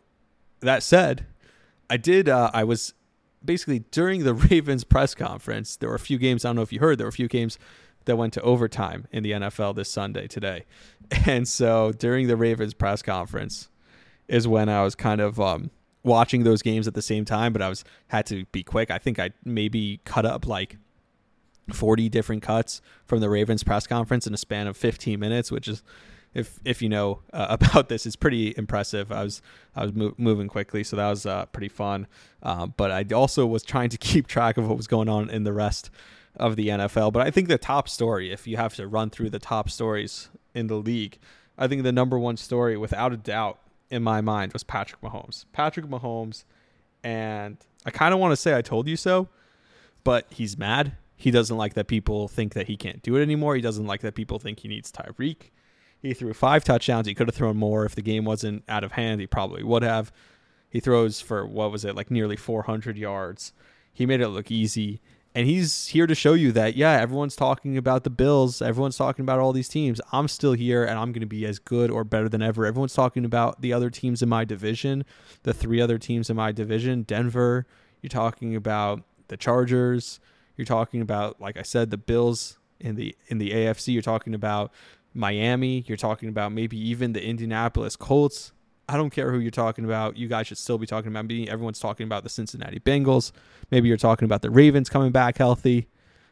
[0.60, 1.26] that said,
[1.90, 2.28] I did.
[2.28, 2.94] Uh, I was
[3.44, 5.74] basically during the Ravens press conference.
[5.74, 6.44] There were a few games.
[6.44, 6.98] I don't know if you heard.
[6.98, 7.58] There were a few games
[8.06, 10.64] that went to overtime in the NFL this Sunday today.
[11.24, 13.68] And so during the Ravens press conference
[14.26, 15.70] is when I was kind of um,
[16.02, 18.90] watching those games at the same time, but I was had to be quick.
[18.90, 20.78] I think I maybe cut up like
[21.72, 25.68] 40 different cuts from the Ravens press conference in a span of 15 minutes, which
[25.68, 25.84] is
[26.34, 29.10] if if you know uh, about this, it's pretty impressive.
[29.10, 29.42] I was
[29.74, 32.06] I was mo- moving quickly, so that was uh, pretty fun.
[32.42, 35.44] Uh, but I also was trying to keep track of what was going on in
[35.44, 35.90] the rest
[36.36, 37.12] of the NFL.
[37.12, 40.28] But I think the top story, if you have to run through the top stories
[40.54, 41.18] in the league,
[41.58, 43.58] I think the number one story, without a doubt,
[43.90, 45.44] in my mind, was Patrick Mahomes.
[45.52, 46.44] Patrick Mahomes
[47.04, 49.28] And I kind of want to say I told you so,
[50.04, 50.96] but he's mad.
[51.16, 53.54] He doesn't like that people think that he can't do it anymore.
[53.54, 55.50] He doesn't like that people think he needs Tyreek.
[55.98, 57.06] He threw five touchdowns.
[57.06, 59.20] He could have thrown more if the game wasn't out of hand.
[59.20, 60.12] He probably would have.
[60.68, 63.52] He throws for what was it, like nearly 400 yards.
[63.92, 65.00] He made it look easy.
[65.36, 68.62] And he's here to show you that, yeah, everyone's talking about the Bills.
[68.62, 70.00] Everyone's talking about all these teams.
[70.10, 72.64] I'm still here and I'm going to be as good or better than ever.
[72.64, 75.04] Everyone's talking about the other teams in my division,
[75.42, 77.66] the three other teams in my division Denver.
[78.00, 80.20] You're talking about the Chargers.
[80.56, 83.92] You're talking about, like I said, the Bills in the in the AFC.
[83.92, 84.72] You're talking about
[85.12, 85.84] Miami.
[85.86, 88.52] You're talking about maybe even the Indianapolis Colts.
[88.88, 90.16] I don't care who you're talking about.
[90.16, 91.48] You guys should still be talking about me.
[91.48, 93.32] Everyone's talking about the Cincinnati Bengals.
[93.70, 95.88] Maybe you're talking about the Ravens coming back healthy.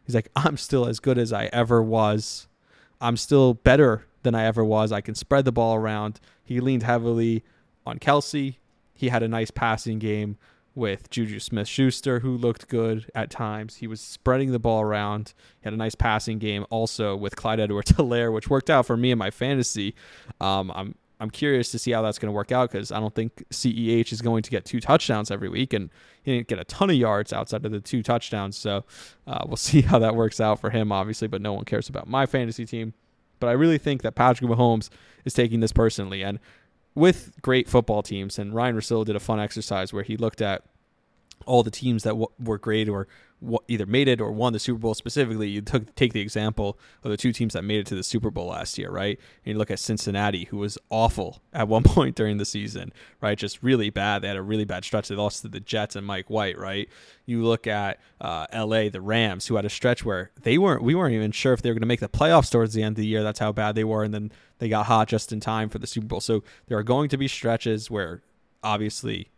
[0.06, 2.46] He's like, I'm still as good as I ever was.
[3.00, 4.92] I'm still better than I ever was.
[4.92, 6.20] I can spread the ball around.
[6.44, 7.42] He leaned heavily
[7.84, 8.56] on Kelce.
[8.94, 10.38] He had a nice passing game
[10.74, 13.76] with Juju Smith Schuster, who looked good at times.
[13.76, 15.34] He was spreading the ball around.
[15.60, 18.96] He had a nice passing game also with Clyde Edwards Helaire, which worked out for
[18.96, 19.94] me in my fantasy.
[20.40, 23.14] Um, I'm I'm curious to see how that's going to work out because I don't
[23.14, 25.90] think CEH is going to get two touchdowns every week, and
[26.22, 28.56] he didn't get a ton of yards outside of the two touchdowns.
[28.56, 28.84] So
[29.26, 31.28] uh, we'll see how that works out for him, obviously.
[31.28, 32.94] But no one cares about my fantasy team.
[33.40, 34.90] But I really think that Patrick Mahomes
[35.24, 36.38] is taking this personally, and
[36.94, 38.38] with great football teams.
[38.38, 40.62] And Ryan Russillo did a fun exercise where he looked at
[41.46, 43.06] all the teams that w- were great or
[43.68, 47.10] either made it or won the Super Bowl specifically, you took take the example of
[47.10, 49.18] the two teams that made it to the Super Bowl last year, right?
[49.44, 53.36] And you look at Cincinnati, who was awful at one point during the season, right?
[53.36, 54.22] Just really bad.
[54.22, 55.08] They had a really bad stretch.
[55.08, 56.88] They lost to the Jets and Mike White, right?
[57.26, 60.82] You look at uh, L.A., the Rams, who had a stretch where they weren't.
[60.82, 62.94] We weren't even sure if they were going to make the playoffs towards the end
[62.94, 63.22] of the year.
[63.22, 65.86] That's how bad they were, and then they got hot just in time for the
[65.86, 66.20] Super Bowl.
[66.20, 68.22] So there are going to be stretches where,
[68.62, 69.30] obviously,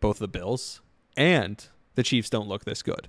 [0.00, 0.80] both the Bills
[1.16, 3.08] and the Chiefs don't look this good.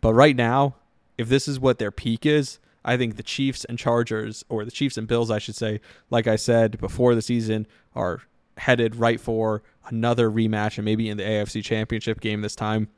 [0.00, 0.76] But right now,
[1.18, 4.70] if this is what their peak is, I think the Chiefs and Chargers, or the
[4.70, 8.22] Chiefs and Bills, I should say, like I said before the season, are
[8.56, 12.88] headed right for another rematch and maybe in the AFC Championship game this time.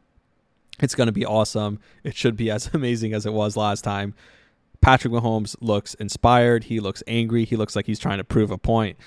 [0.80, 1.78] It's going to be awesome.
[2.02, 4.14] It should be as amazing as it was last time.
[4.80, 6.64] Patrick Mahomes looks inspired.
[6.64, 7.44] He looks angry.
[7.44, 8.98] He looks like he's trying to prove a point.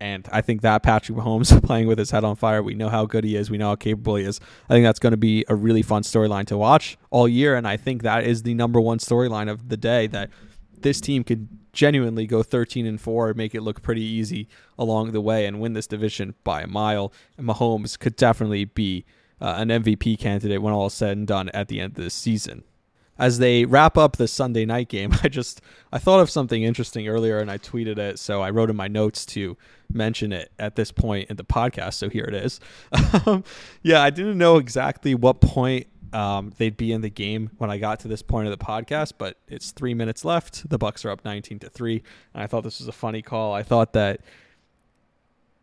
[0.00, 3.06] And I think that Patrick Mahomes playing with his head on fire, we know how
[3.06, 3.50] good he is.
[3.50, 4.40] We know how capable he is.
[4.68, 7.56] I think that's going to be a really fun storyline to watch all year.
[7.56, 10.30] And I think that is the number one storyline of the day that
[10.78, 15.12] this team could genuinely go 13 and 4 and make it look pretty easy along
[15.12, 17.12] the way and win this division by a mile.
[17.38, 19.04] And Mahomes could definitely be
[19.40, 22.14] uh, an MVP candidate when all is said and done at the end of this
[22.14, 22.64] season
[23.18, 25.60] as they wrap up the Sunday night game, I just
[25.92, 28.88] I thought of something interesting earlier and I tweeted it, so I wrote in my
[28.88, 29.56] notes to
[29.92, 31.94] mention it at this point in the podcast.
[31.94, 32.60] So here it is.
[33.26, 33.44] Um,
[33.82, 37.78] yeah, I didn't know exactly what point um, they'd be in the game when I
[37.78, 40.68] got to this point of the podcast, but it's three minutes left.
[40.68, 42.02] The Bucks are up nineteen to three,
[42.34, 43.54] and I thought this was a funny call.
[43.54, 44.20] I thought that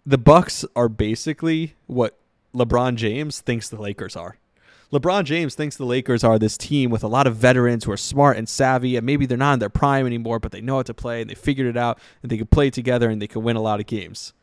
[0.06, 2.18] the Bucks are basically what
[2.54, 4.38] LeBron James thinks the Lakers are.
[4.94, 7.98] LeBron James thinks the Lakers are this team with a lot of veterans who are
[7.98, 10.84] smart and savvy, and maybe they're not in their prime anymore, but they know how
[10.84, 13.42] to play and they figured it out and they can play together and they can
[13.42, 14.34] win a lot of games.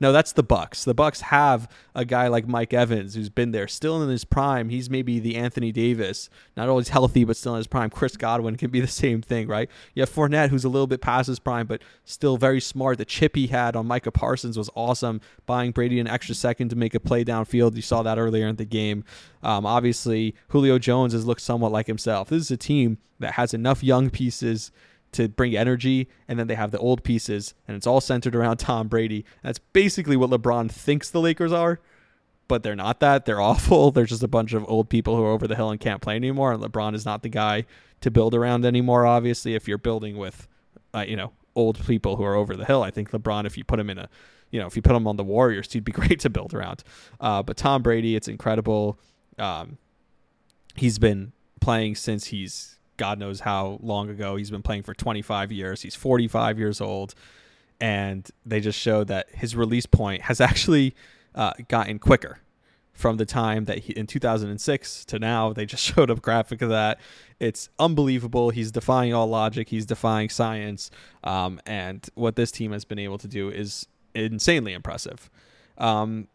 [0.00, 0.84] No, that's the Bucks.
[0.84, 4.70] The Bucks have a guy like Mike Evans who's been there, still in his prime.
[4.70, 7.90] He's maybe the Anthony Davis, not always healthy, but still in his prime.
[7.90, 9.68] Chris Godwin can be the same thing, right?
[9.94, 12.96] You have Fournette, who's a little bit past his prime, but still very smart.
[12.96, 16.76] The chip he had on Micah Parsons was awesome, buying Brady an extra second to
[16.76, 17.76] make a play downfield.
[17.76, 19.04] You saw that earlier in the game.
[19.42, 22.30] Um, obviously, Julio Jones has looked somewhat like himself.
[22.30, 24.72] This is a team that has enough young pieces
[25.12, 28.56] to bring energy, and then they have the old pieces, and it's all centered around
[28.58, 29.24] Tom Brady.
[29.42, 31.80] That's basically what LeBron thinks the Lakers are,
[32.48, 33.24] but they're not that.
[33.24, 33.90] They're awful.
[33.90, 36.16] They're just a bunch of old people who are over the hill and can't play
[36.16, 36.52] anymore.
[36.52, 37.64] And LeBron is not the guy
[38.00, 39.06] to build around anymore.
[39.06, 40.48] Obviously, if you're building with,
[40.94, 43.64] uh, you know, old people who are over the hill, I think LeBron, if you
[43.64, 44.08] put him in a,
[44.50, 46.82] you know, if you put him on the Warriors, he'd be great to build around.
[47.20, 48.98] Uh, but Tom Brady, it's incredible.
[49.38, 49.78] Um,
[50.76, 54.36] he's been playing since he's God knows how long ago.
[54.36, 55.80] He's been playing for 25 years.
[55.80, 57.14] He's 45 years old.
[57.80, 60.94] And they just showed that his release point has actually
[61.34, 62.40] uh, gotten quicker
[62.92, 65.54] from the time that he in 2006 to now.
[65.54, 67.00] They just showed a graphic of that.
[67.38, 68.50] It's unbelievable.
[68.50, 69.70] He's defying all logic.
[69.70, 70.90] He's defying science.
[71.24, 75.30] Um, and what this team has been able to do is insanely impressive.
[75.78, 76.28] Um,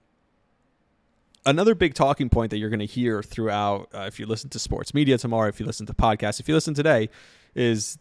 [1.46, 4.60] another big talking point that you're going to hear throughout, uh, if you listen to
[4.60, 7.10] sports media tomorrow, if you listen to podcasts, if you listen today,
[7.54, 7.98] is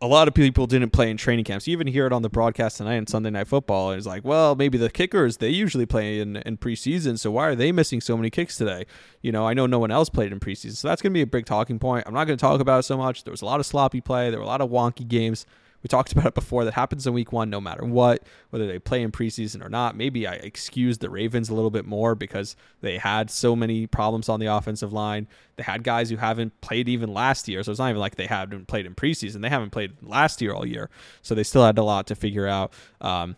[0.00, 1.66] a lot of people didn't play in training camps.
[1.66, 3.92] You even hear it on the broadcast tonight on Sunday Night Football.
[3.92, 7.18] It's like, well, maybe the kickers, they usually play in, in preseason.
[7.18, 8.86] So why are they missing so many kicks today?
[9.22, 10.76] You know, I know no one else played in preseason.
[10.76, 12.04] So that's going to be a big talking point.
[12.06, 13.24] I'm not going to talk about it so much.
[13.24, 15.46] There was a lot of sloppy play, there were a lot of wonky games.
[15.88, 16.66] We talked about it before.
[16.66, 19.96] That happens in week one, no matter what, whether they play in preseason or not.
[19.96, 24.28] Maybe I excused the Ravens a little bit more because they had so many problems
[24.28, 25.26] on the offensive line.
[25.56, 27.62] They had guys who haven't played even last year.
[27.62, 29.40] So it's not even like they haven't played in preseason.
[29.40, 30.90] They haven't played last year all year.
[31.22, 32.72] So they still had a lot to figure out.
[33.00, 33.36] Um,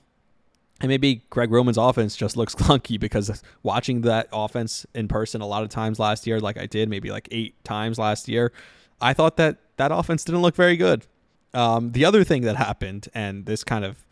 [0.81, 5.47] and maybe Greg Roman's offense just looks clunky because watching that offense in person a
[5.47, 8.53] lot of times last year, like I did, maybe like eight times last year,
[9.01, 11.07] I thought that that offense didn't look very good.
[11.53, 14.07] Um, the other thing that happened, and this kind of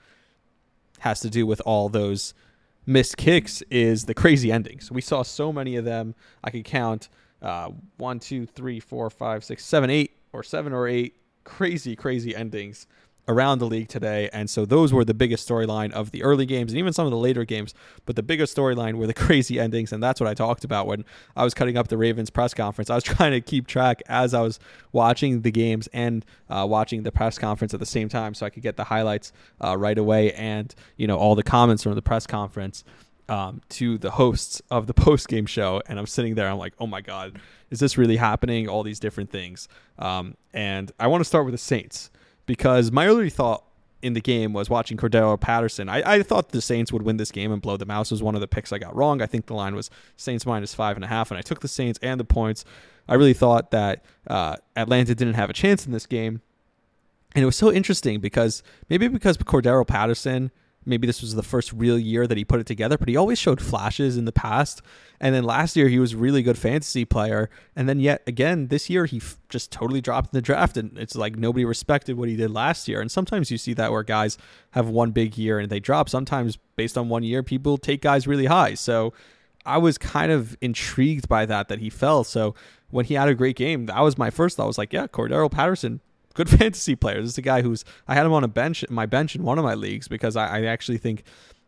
[1.00, 2.34] has to do with all those
[2.86, 4.90] missed kicks, is the crazy endings.
[4.90, 6.14] We saw so many of them.
[6.42, 7.08] I could count
[7.40, 11.14] uh, one, two, three, four, five, six, seven, eight, or seven or eight
[11.48, 12.86] crazy, crazy endings
[13.28, 14.30] around the league today.
[14.32, 17.10] And so those were the biggest storyline of the early games and even some of
[17.12, 17.74] the later games.
[18.06, 19.92] But the biggest storyline were the crazy endings.
[19.92, 21.04] And that's what I talked about when
[21.36, 22.90] I was cutting up the Ravens press conference.
[22.90, 24.58] I was trying to keep track as I was
[24.92, 28.50] watching the games and uh, watching the press conference at the same time so I
[28.50, 32.02] could get the highlights uh, right away and, you know, all the comments from the
[32.02, 32.82] press conference.
[33.30, 36.48] Um, to the hosts of the post game show, and I'm sitting there.
[36.48, 37.38] I'm like, oh my god,
[37.68, 38.70] is this really happening?
[38.70, 42.10] All these different things, um, and I want to start with the Saints
[42.48, 43.62] because my early thought
[44.00, 45.88] in the game was watching Cordarrelle Patterson.
[45.88, 48.10] I, I, thought the Saints would win this game and blow them out.
[48.10, 49.20] Was one of the picks I got wrong.
[49.20, 51.68] I think the line was Saints minus five and a half, and I took the
[51.68, 52.64] Saints and the points.
[53.06, 56.40] I really thought that uh, Atlanta didn't have a chance in this game,
[57.34, 60.50] and it was so interesting because maybe because Cordarrelle Patterson
[60.88, 63.38] maybe this was the first real year that he put it together, but he always
[63.38, 64.82] showed flashes in the past.
[65.20, 68.88] And then last year he was really good fantasy player, and then yet again this
[68.88, 72.28] year he f- just totally dropped in the draft, and it's like nobody respected what
[72.28, 73.00] he did last year.
[73.00, 74.38] And sometimes you see that where guys
[74.72, 76.08] have one big year and they drop.
[76.08, 78.74] Sometimes based on one year, people take guys really high.
[78.74, 79.12] So
[79.66, 82.24] I was kind of intrigued by that that he fell.
[82.24, 82.54] So
[82.90, 84.64] when he had a great game, that was my first thought.
[84.64, 86.00] I was like, yeah, Cordarrelle Patterson
[86.38, 87.20] good fantasy player.
[87.20, 89.58] This is a guy who's I had him on a bench, my bench in one
[89.58, 91.24] of my leagues because I, I actually think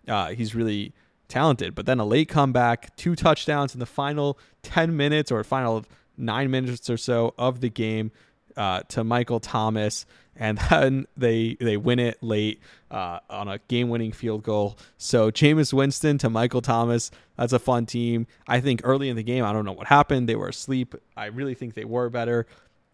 [0.08, 0.94] uh, he's really
[1.28, 1.74] talented.
[1.74, 5.84] But then a late comeback, two touchdowns in the final ten minutes or final
[6.16, 8.12] nine minutes or so of the game
[8.56, 10.06] uh, to Michael Thomas,
[10.36, 12.60] and then they they win it late
[12.92, 14.78] uh, on a game-winning field goal.
[14.98, 18.28] So Jameis Winston to Michael Thomas, that's a fun team.
[18.46, 20.28] I think early in the game, I don't know what happened.
[20.28, 20.94] They were asleep.
[21.16, 22.46] I really think they were better.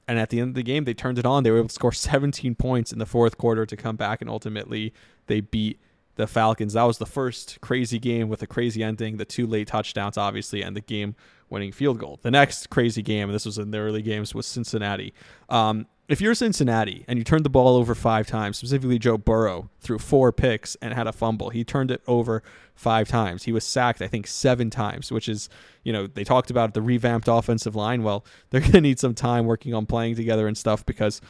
[0.08, 1.42] And at the end of the game, they turned it on.
[1.42, 4.30] They were able to score 17 points in the fourth quarter to come back, and
[4.30, 4.92] ultimately
[5.26, 5.80] they beat
[6.16, 6.72] the Falcons.
[6.72, 10.62] That was the first crazy game with a crazy ending, the two late touchdowns, obviously,
[10.62, 11.14] and the game
[11.48, 12.18] winning field goal.
[12.22, 15.12] The next crazy game, and this was in the early games, was Cincinnati.
[15.48, 19.70] Um, if you're Cincinnati and you turned the ball over five times, specifically Joe Burrow
[19.80, 22.42] threw four picks and had a fumble, he turned it over
[22.74, 23.44] five times.
[23.44, 25.48] He was sacked, I think, seven times, which is,
[25.82, 28.02] you know, they talked about the revamped offensive line.
[28.02, 31.20] Well, they're going to need some time working on playing together and stuff because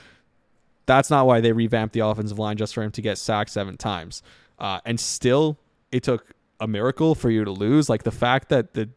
[0.84, 3.76] that's not why they revamped the offensive line just for him to get sacked seven
[3.76, 4.22] times.
[4.58, 5.58] Uh, and still,
[5.90, 7.88] it took a miracle for you to lose.
[7.88, 8.90] Like the fact that the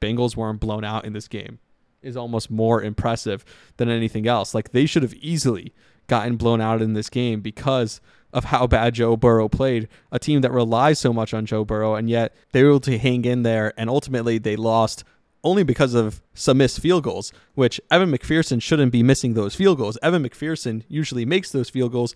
[0.00, 1.58] Bengals weren't blown out in this game
[2.02, 3.44] is almost more impressive
[3.76, 4.54] than anything else.
[4.54, 5.72] Like they should have easily
[6.06, 8.00] gotten blown out in this game because
[8.32, 9.88] of how bad Joe Burrow played.
[10.12, 12.98] A team that relies so much on Joe Burrow, and yet they were able to
[12.98, 15.04] hang in there, and ultimately they lost
[15.44, 19.78] only because of some missed field goals, which Evan McPherson shouldn't be missing those field
[19.78, 19.96] goals.
[20.02, 22.14] Evan McPherson usually makes those field goals,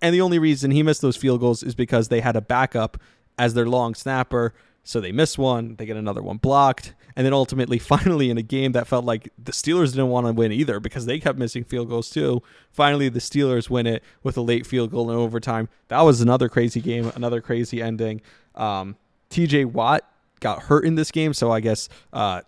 [0.00, 2.98] and the only reason he missed those field goals is because they had a backup
[3.38, 4.54] as their long snapper
[4.84, 8.42] so they miss one, they get another one blocked, and then ultimately, finally, in a
[8.42, 11.64] game that felt like the Steelers didn't want to win either because they kept missing
[11.64, 12.42] field goals too.
[12.70, 15.68] Finally, the Steelers win it with a late field goal in overtime.
[15.88, 18.20] That was another crazy game, another crazy ending.
[18.54, 18.96] Um,
[19.30, 20.08] TJ Watt
[20.40, 22.42] got hurt in this game, so I guess uh,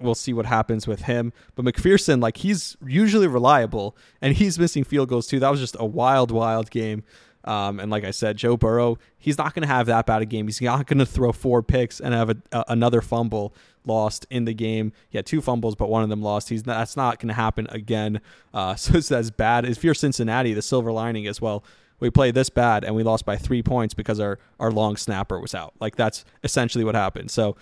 [0.00, 1.32] we'll see what happens with him.
[1.54, 5.38] But McPherson, like he's usually reliable, and he's missing field goals too.
[5.40, 7.04] That was just a wild, wild game.
[7.48, 10.26] Um, and like I said, Joe Burrow, he's not going to have that bad a
[10.26, 10.46] game.
[10.46, 13.54] He's not going to throw four picks and have a, a, another fumble
[13.86, 14.92] lost in the game.
[15.08, 16.50] He had two fumbles, but one of them lost.
[16.50, 18.20] He's that's not going to happen again.
[18.52, 19.64] Uh, so it's as bad.
[19.64, 21.64] If you're Cincinnati, the silver lining as well.
[22.00, 25.40] We played this bad and we lost by three points because our our long snapper
[25.40, 25.72] was out.
[25.80, 27.32] Like that's essentially what happened.
[27.32, 27.56] So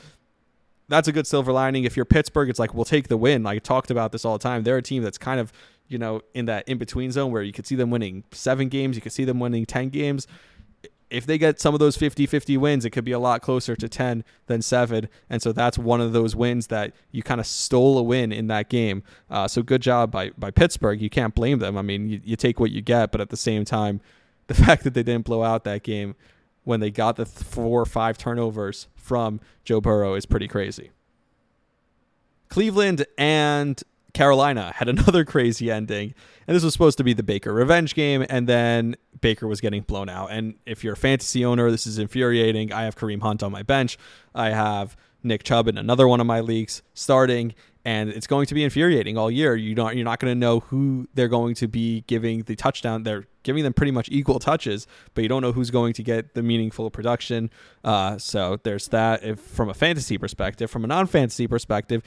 [0.88, 1.84] that's a good silver lining.
[1.84, 3.44] If you're Pittsburgh, it's like we'll take the win.
[3.44, 4.62] Like I talked about this all the time.
[4.62, 5.52] They're a team that's kind of
[5.88, 8.96] you know, in that in between zone where you could see them winning seven games,
[8.96, 10.26] you could see them winning 10 games.
[11.08, 13.88] if they get some of those 50-50 wins, it could be a lot closer to
[13.88, 15.08] 10 than 7.
[15.30, 18.48] And so that's one of those wins that you kind of stole a win in
[18.48, 19.04] that game.
[19.30, 21.00] Uh, so good job by, by Pittsburgh.
[21.00, 21.78] You can't blame them.
[21.78, 24.00] I mean, you, you take what you get, but at the same time,
[24.48, 26.16] the fact that they didn't blow out that game
[26.64, 30.90] when they got the four or five turnovers from Joe Burrow is pretty crazy.
[32.48, 33.82] Cleveland and
[34.16, 36.14] Carolina had another crazy ending.
[36.46, 39.82] And this was supposed to be the Baker revenge game, and then Baker was getting
[39.82, 40.30] blown out.
[40.30, 42.72] And if you're a fantasy owner, this is infuriating.
[42.72, 43.98] I have Kareem Hunt on my bench.
[44.34, 47.54] I have Nick Chubb in another one of my leagues starting,
[47.84, 49.54] and it's going to be infuriating all year.
[49.54, 53.02] You don't, you're not going to know who they're going to be giving the touchdown.
[53.02, 56.34] They're giving them pretty much equal touches, but you don't know who's going to get
[56.34, 57.50] the meaningful production.
[57.84, 59.24] Uh, so there's that.
[59.24, 62.02] If from a fantasy perspective, from a non-fantasy perspective,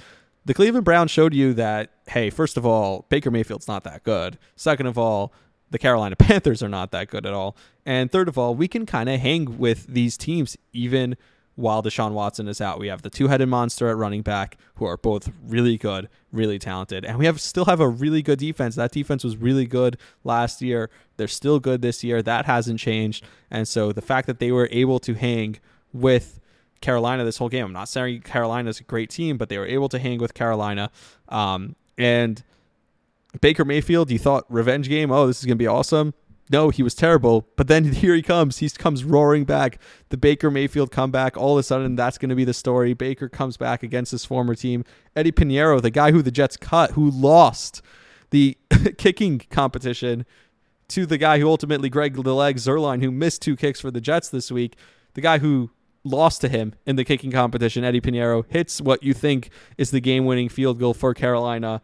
[0.45, 4.37] the Cleveland Browns showed you that, hey, first of all, Baker Mayfield's not that good.
[4.55, 5.33] Second of all,
[5.71, 7.55] the Carolina Panthers are not that good at all.
[7.85, 11.17] And third of all, we can kind of hang with these teams even
[11.55, 12.79] while Deshaun Watson is out.
[12.79, 17.03] We have the two-headed monster at running back who are both really good, really talented.
[17.03, 18.75] And we have still have a really good defense.
[18.75, 20.89] That defense was really good last year.
[21.17, 22.21] They're still good this year.
[22.21, 23.25] That hasn't changed.
[23.51, 25.59] And so the fact that they were able to hang
[25.91, 26.39] with
[26.81, 27.65] Carolina this whole game.
[27.65, 30.91] I'm not saying Carolina's a great team, but they were able to hang with Carolina.
[31.27, 32.43] Um, and
[33.41, 35.11] Baker Mayfield, you thought revenge game.
[35.11, 36.13] Oh, this is gonna be awesome.
[36.51, 37.47] No, he was terrible.
[37.55, 38.57] But then here he comes.
[38.57, 39.79] He comes roaring back.
[40.09, 41.37] The Baker Mayfield comeback.
[41.37, 42.93] All of a sudden, that's going to be the story.
[42.93, 44.83] Baker comes back against his former team.
[45.15, 47.81] Eddie Piñeiro, the guy who the Jets cut, who lost
[48.31, 48.57] the
[48.97, 50.25] kicking competition
[50.89, 54.01] to the guy who ultimately Greg the Leg Zuerlein, who missed two kicks for the
[54.01, 54.75] Jets this week.
[55.13, 55.69] The guy who
[56.03, 60.01] lost to him in the kicking competition, Eddie Piñeiro, hits what you think is the
[60.01, 61.81] game winning field goal for Carolina.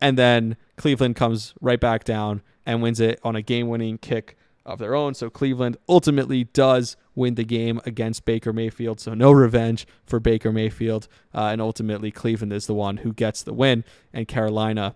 [0.00, 4.36] And then Cleveland comes right back down and wins it on a game winning kick
[4.64, 5.14] of their own.
[5.14, 9.00] So Cleveland ultimately does win the game against Baker Mayfield.
[9.00, 11.08] So no revenge for Baker Mayfield.
[11.34, 13.84] Uh, and ultimately, Cleveland is the one who gets the win.
[14.12, 14.94] And Carolina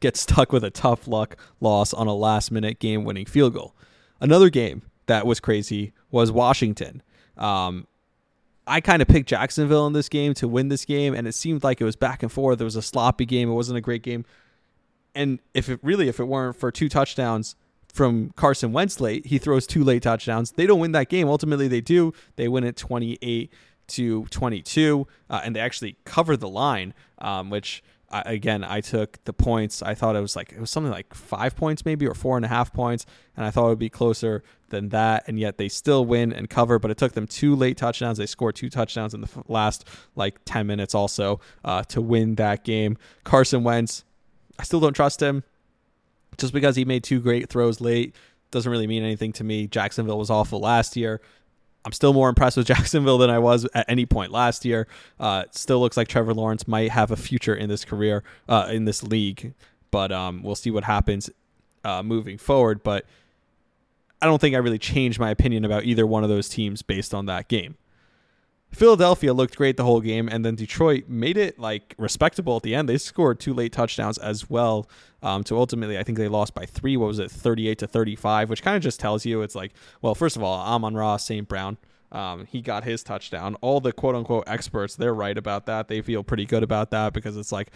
[0.00, 3.74] gets stuck with a tough luck loss on a last minute game winning field goal.
[4.20, 7.02] Another game that was crazy was Washington.
[7.40, 7.86] Um,
[8.66, 11.64] I kind of picked Jacksonville in this game to win this game, and it seemed
[11.64, 12.60] like it was back and forth.
[12.60, 13.50] It was a sloppy game.
[13.50, 14.24] It wasn't a great game.
[15.14, 17.56] And if it really, if it weren't for two touchdowns
[17.92, 20.52] from Carson Wentz late, he throws two late touchdowns.
[20.52, 21.28] They don't win that game.
[21.28, 22.12] Ultimately, they do.
[22.36, 23.52] They win it 28
[23.88, 29.22] to 22, uh, and they actually cover the line, um, which I, again, I took
[29.24, 29.82] the points.
[29.82, 32.44] I thought it was like it was something like five points, maybe or four and
[32.44, 33.06] a half points,
[33.36, 35.24] and I thought it would be closer than that.
[35.26, 36.78] And yet they still win and cover.
[36.78, 38.18] But it took them two late touchdowns.
[38.18, 39.86] They scored two touchdowns in the last
[40.16, 42.98] like ten minutes, also uh, to win that game.
[43.24, 44.04] Carson Wentz,
[44.58, 45.44] I still don't trust him,
[46.36, 48.14] just because he made two great throws late
[48.50, 49.66] doesn't really mean anything to me.
[49.66, 51.20] Jacksonville was awful last year.
[51.84, 54.86] I'm still more impressed with Jacksonville than I was at any point last year.
[55.18, 58.84] Uh, still looks like Trevor Lawrence might have a future in this career, uh, in
[58.84, 59.54] this league,
[59.90, 61.30] but um, we'll see what happens
[61.84, 62.82] uh, moving forward.
[62.82, 63.06] But
[64.20, 67.14] I don't think I really changed my opinion about either one of those teams based
[67.14, 67.76] on that game.
[68.72, 72.74] Philadelphia looked great the whole game, and then Detroit made it like respectable at the
[72.74, 72.88] end.
[72.88, 74.88] They scored two late touchdowns as well.
[75.22, 76.96] Um, to ultimately, I think they lost by three.
[76.96, 78.48] What was it, thirty-eight to thirty-five?
[78.48, 81.46] Which kind of just tells you it's like, well, first of all, Amon-Ra St.
[81.46, 81.76] Brown,
[82.12, 83.56] um, he got his touchdown.
[83.60, 85.88] All the quote-unquote experts, they're right about that.
[85.88, 87.70] They feel pretty good about that because it's like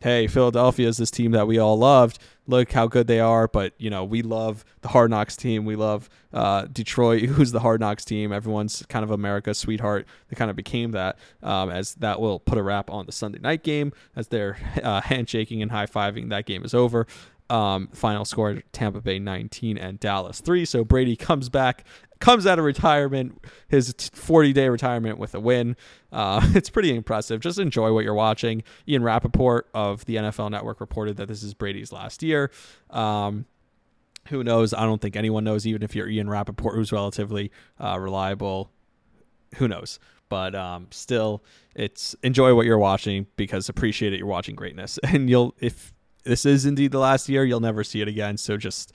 [0.00, 2.18] hey, Philadelphia is this team that we all loved.
[2.46, 3.46] Look how good they are.
[3.46, 5.64] But, you know, we love the Hard Knocks team.
[5.64, 8.32] We love uh, Detroit, who's the Hard Knocks team.
[8.32, 10.06] Everyone's kind of America's sweetheart.
[10.28, 13.38] They kind of became that, um, as that will put a wrap on the Sunday
[13.38, 16.30] night game as they're uh, handshaking and high fiving.
[16.30, 17.06] That game is over.
[17.50, 20.64] Um, final score Tampa Bay 19 and Dallas 3.
[20.64, 21.84] So Brady comes back
[22.20, 25.76] comes out of retirement, his 40 day retirement with a win.
[26.12, 27.40] Uh, it's pretty impressive.
[27.40, 28.62] Just enjoy what you're watching.
[28.86, 32.50] Ian Rapoport of the NFL Network reported that this is Brady's last year.
[32.90, 33.46] Um,
[34.28, 34.74] who knows?
[34.74, 38.70] I don't think anyone knows, even if you're Ian Rapoport, who's relatively uh, reliable.
[39.56, 39.98] Who knows?
[40.28, 41.42] But um, still,
[41.74, 44.18] it's enjoy what you're watching because appreciate it.
[44.18, 45.92] You're watching greatness, and you'll if
[46.24, 48.36] this is indeed the last year, you'll never see it again.
[48.36, 48.92] So just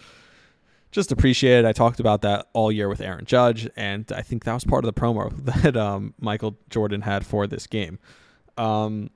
[0.92, 1.66] just appreciate it.
[1.66, 4.86] I talked about that all year with Aaron Judge, and I think that was part
[4.86, 8.00] of the promo that um, Michael Jordan had for this game.
[8.58, 9.10] Um,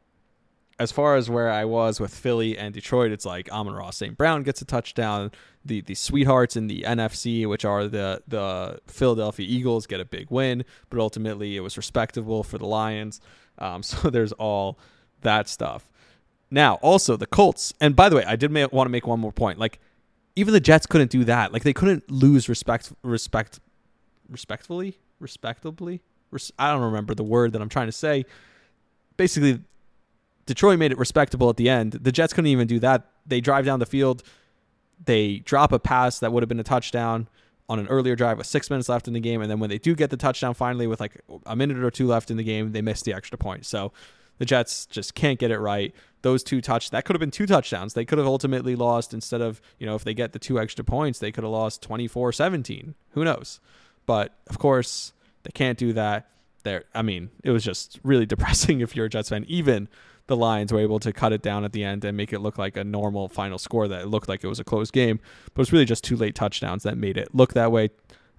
[0.79, 4.17] as far as where I was with Philly and Detroit, it's like Amon-Ra St.
[4.17, 5.31] Brown gets a touchdown.
[5.65, 10.31] The the sweethearts in the NFC, which are the the Philadelphia Eagles, get a big
[10.31, 13.19] win, but ultimately it was respectable for the Lions.
[13.57, 14.79] Um, so there's all
[15.21, 15.88] that stuff.
[16.51, 19.31] Now, also the Colts, and by the way, I did want to make one more
[19.31, 19.59] point.
[19.59, 19.79] Like
[20.35, 21.53] even the Jets couldn't do that.
[21.53, 23.59] Like they couldn't lose respect respect
[24.29, 26.01] respectfully, respectably.
[26.31, 28.25] Res- I don't remember the word that I'm trying to say.
[29.17, 29.59] Basically,
[30.45, 31.93] Detroit made it respectable at the end.
[31.93, 33.09] The Jets couldn't even do that.
[33.25, 34.23] They drive down the field,
[35.03, 37.27] they drop a pass that would have been a touchdown
[37.67, 39.77] on an earlier drive with six minutes left in the game, and then when they
[39.77, 42.71] do get the touchdown finally with like a minute or two left in the game,
[42.71, 43.65] they miss the extra point.
[43.65, 43.91] So
[44.39, 45.93] the Jets just can't get it right.
[46.21, 47.93] Those two touch that could have been two touchdowns.
[47.93, 50.83] They could have ultimately lost instead of, you know, if they get the two extra
[50.83, 52.95] points, they could have lost 24-17.
[53.11, 53.59] Who knows?
[54.05, 55.13] But of course,
[55.43, 56.29] they can't do that.
[56.63, 59.45] There I mean, it was just really depressing if you're a Jets fan.
[59.47, 59.87] Even
[60.27, 62.57] the Lions were able to cut it down at the end and make it look
[62.57, 65.19] like a normal final score that it looked like it was a close game.
[65.53, 67.89] But it's really just two late touchdowns that made it look that way.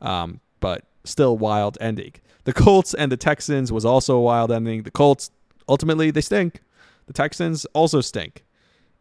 [0.00, 2.12] Um, but still wild ending.
[2.44, 4.84] The Colts and the Texans was also a wild ending.
[4.84, 5.30] The Colts
[5.70, 6.60] ultimately they stink.
[7.06, 8.44] The Texans also stink.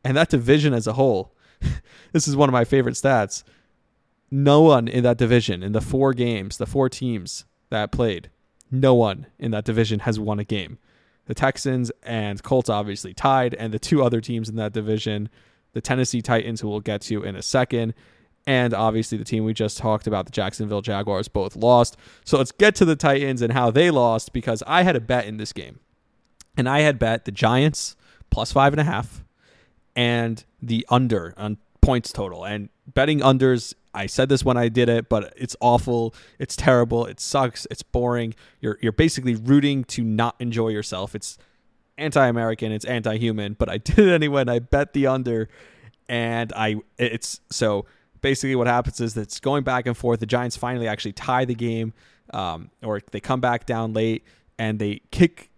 [0.04, 1.36] And that division as a whole,
[2.14, 3.44] this is one of my favorite stats.
[4.32, 8.30] No one in that division, in the four games, the four teams that played,
[8.72, 10.78] no one in that division has won a game.
[11.26, 15.30] The Texans and Colts obviously tied, and the two other teams in that division,
[15.74, 17.94] the Tennessee Titans, who we'll get to in a second,
[18.48, 21.98] and obviously the team we just talked about, the Jacksonville Jaguars, both lost.
[22.26, 25.26] So let's get to the Titans and how they lost because I had a bet
[25.26, 25.80] in this game.
[26.58, 27.96] And I had bet the Giants
[28.30, 29.24] plus five and a half
[29.96, 32.44] and the under on points total.
[32.46, 36.14] And betting unders I said this when I did it, but it's awful.
[36.38, 37.06] It's terrible.
[37.06, 37.66] It sucks.
[37.72, 38.36] It's boring.
[38.62, 41.16] You're you're basically rooting to not enjoy yourself.
[41.16, 41.38] It's
[41.98, 42.72] anti-American.
[42.72, 43.54] It's anti-human.
[43.54, 45.50] But I did it anyway, and I bet the under.
[46.08, 47.86] And I it's so
[48.22, 50.20] basically what happens is that it's going back and forth.
[50.20, 51.94] The Giants finally actually tie the game,
[52.34, 54.24] um, or they come back down late
[54.58, 55.49] and they kick.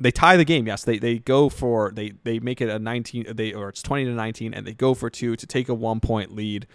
[0.00, 0.66] They tie the game.
[0.66, 4.06] Yes, they, they go for they they make it a 19 they or it's 20
[4.06, 6.66] to 19 and they go for two to take a one point lead.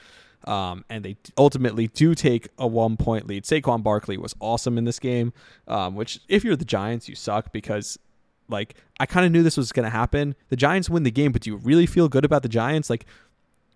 [0.45, 3.45] Um, and they ultimately do take a one point lead.
[3.45, 5.33] Saquon Barkley was awesome in this game,
[5.67, 7.97] um, which if you're the Giants, you suck because
[8.47, 10.35] like I kind of knew this was going to happen.
[10.49, 12.91] The Giants win the game, but do you really feel good about the Giants?
[12.91, 13.07] Like,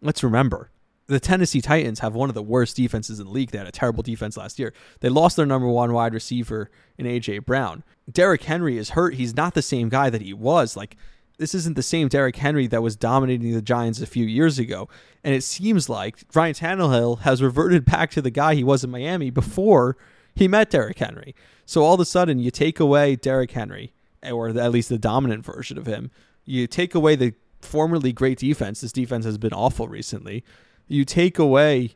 [0.02, 0.70] let's remember
[1.10, 3.50] the Tennessee Titans have one of the worst defenses in the league.
[3.50, 4.74] They had a terrible defense last year.
[5.00, 7.84] They lost their number one wide receiver in AJ Brown.
[8.10, 9.16] Derrick Henry is hurt.
[9.16, 10.78] He's not the same guy that he was.
[10.78, 10.96] Like
[11.40, 14.88] this isn't the same Derrick Henry that was dominating the Giants a few years ago.
[15.24, 18.92] And it seems like Ryan Tannehill has reverted back to the guy he was in
[18.92, 19.98] Miami before
[20.36, 21.34] he met Derrick Henry.
[21.66, 23.94] So all of a sudden, you take away Derrick Henry,
[24.24, 26.12] or at least the dominant version of him.
[26.46, 28.82] You take away the formerly great defense.
[28.82, 30.44] This defense has been awful recently.
[30.90, 31.96] You take away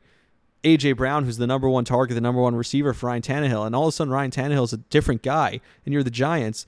[0.64, 3.76] AJ Brown, who's the number one target, the number one receiver for Ryan Tannehill, and
[3.76, 6.66] all of a sudden Ryan Tannehill is a different guy, and you're the Giants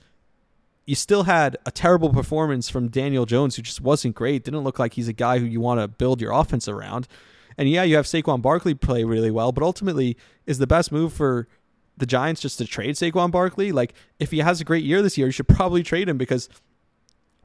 [0.86, 4.44] you still had a terrible performance from Daniel Jones, who just wasn't great.
[4.44, 7.08] Didn't look like he's a guy who you want to build your offense around.
[7.58, 10.16] And yeah, you have Saquon Barkley play really well, but ultimately,
[10.46, 11.48] is the best move for
[11.96, 13.72] the Giants just to trade Saquon Barkley?
[13.72, 16.48] Like, if he has a great year this year, you should probably trade him because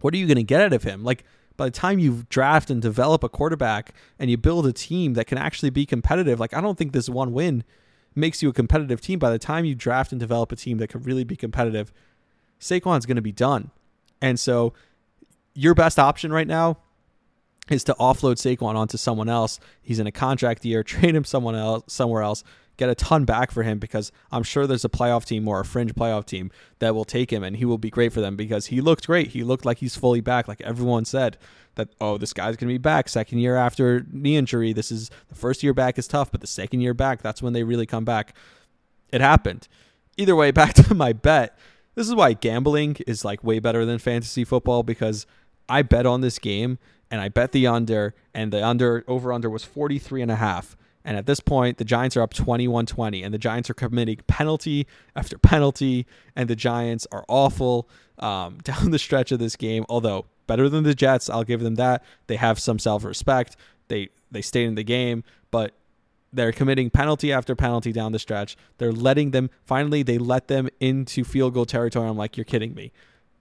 [0.02, 1.04] what are you going to get out of him?
[1.04, 1.24] Like,
[1.62, 5.28] by the time you draft and develop a quarterback and you build a team that
[5.28, 7.64] can actually be competitive, like, I don't think this one win
[8.16, 9.20] makes you a competitive team.
[9.20, 11.94] By the time you draft and develop a team that can really be competitive,
[12.60, 13.70] Saquon's going to be done.
[14.24, 14.74] And so
[15.54, 16.80] your best option right now
[17.70, 19.60] is to offload Saquon onto someone else.
[19.84, 22.44] He's in a contract year, trade him someone else somewhere else,
[22.78, 25.66] get a ton back for him because I'm sure there's a playoff team or a
[25.66, 28.68] fringe playoff team that will take him and he will be great for them because
[28.68, 29.30] he looked great.
[29.30, 31.38] He looked like he's fully back like everyone said
[31.76, 34.74] that oh this guy's going to be back second year after knee injury.
[34.74, 37.54] This is the first year back is tough, but the second year back that's when
[37.54, 38.36] they really come back.
[39.12, 39.68] It happened.
[40.18, 41.58] Either way, back to my bet.
[41.96, 45.26] This is why gambling is like way better than fantasy football because
[45.68, 49.50] I bet on this game and I bet the under and the under over under
[49.50, 50.78] was 43 and a half.
[51.04, 54.18] And at this point, the Giants are up 21 20, and the Giants are committing
[54.28, 57.90] penalty after penalty, and the Giants are awful
[58.20, 59.86] um, down the stretch of this game.
[59.90, 62.04] Although better than the Jets, I'll give them that.
[62.28, 63.56] They have some self respect.
[63.88, 65.74] They they stayed in the game, but
[66.34, 68.56] they're committing penalty after penalty down the stretch.
[68.78, 72.08] They're letting them finally they let them into field goal territory.
[72.08, 72.92] I'm like, you're kidding me.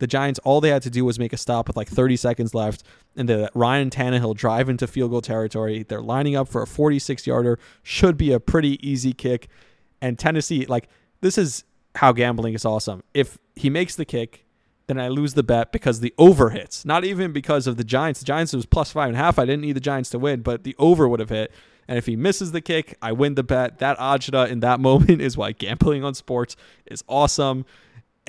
[0.01, 2.55] The Giants, all they had to do was make a stop with like 30 seconds
[2.55, 2.83] left,
[3.17, 5.85] and let Ryan Tannehill drive into field goal territory.
[5.85, 9.49] They're lining up for a 46 yarder, should be a pretty easy kick.
[10.01, 10.89] And Tennessee, like,
[11.21, 11.65] this is
[11.97, 13.03] how gambling is awesome.
[13.15, 14.47] If he makes the kick,
[14.87, 16.85] then I lose the bet because the over hits.
[16.85, 18.21] Not even because of the Giants.
[18.21, 19.39] The Giants was plus five and a half.
[19.39, 21.53] I didn't need the Giants to win, but the over would have hit.
[21.87, 23.79] And if he misses the kick, I win the bet.
[23.81, 27.67] That agita in that moment is why gambling on sports is awesome.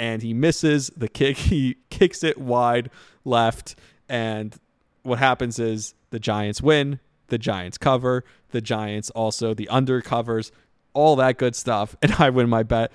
[0.02, 1.38] And he misses the kick.
[1.52, 2.90] He kicks it wide
[3.24, 3.76] left.
[4.10, 4.56] And
[5.04, 7.00] what happens is the Giants win.
[7.28, 8.24] The Giants cover.
[8.50, 10.52] The Giants also, the under covers.
[10.94, 12.92] all that good stuff, and I win my bet.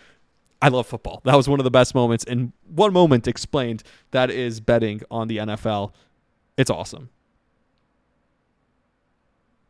[0.60, 1.20] I love football.
[1.24, 5.28] That was one of the best moments, and one moment explained that is betting on
[5.28, 5.92] the NFL.
[6.56, 7.10] It's awesome.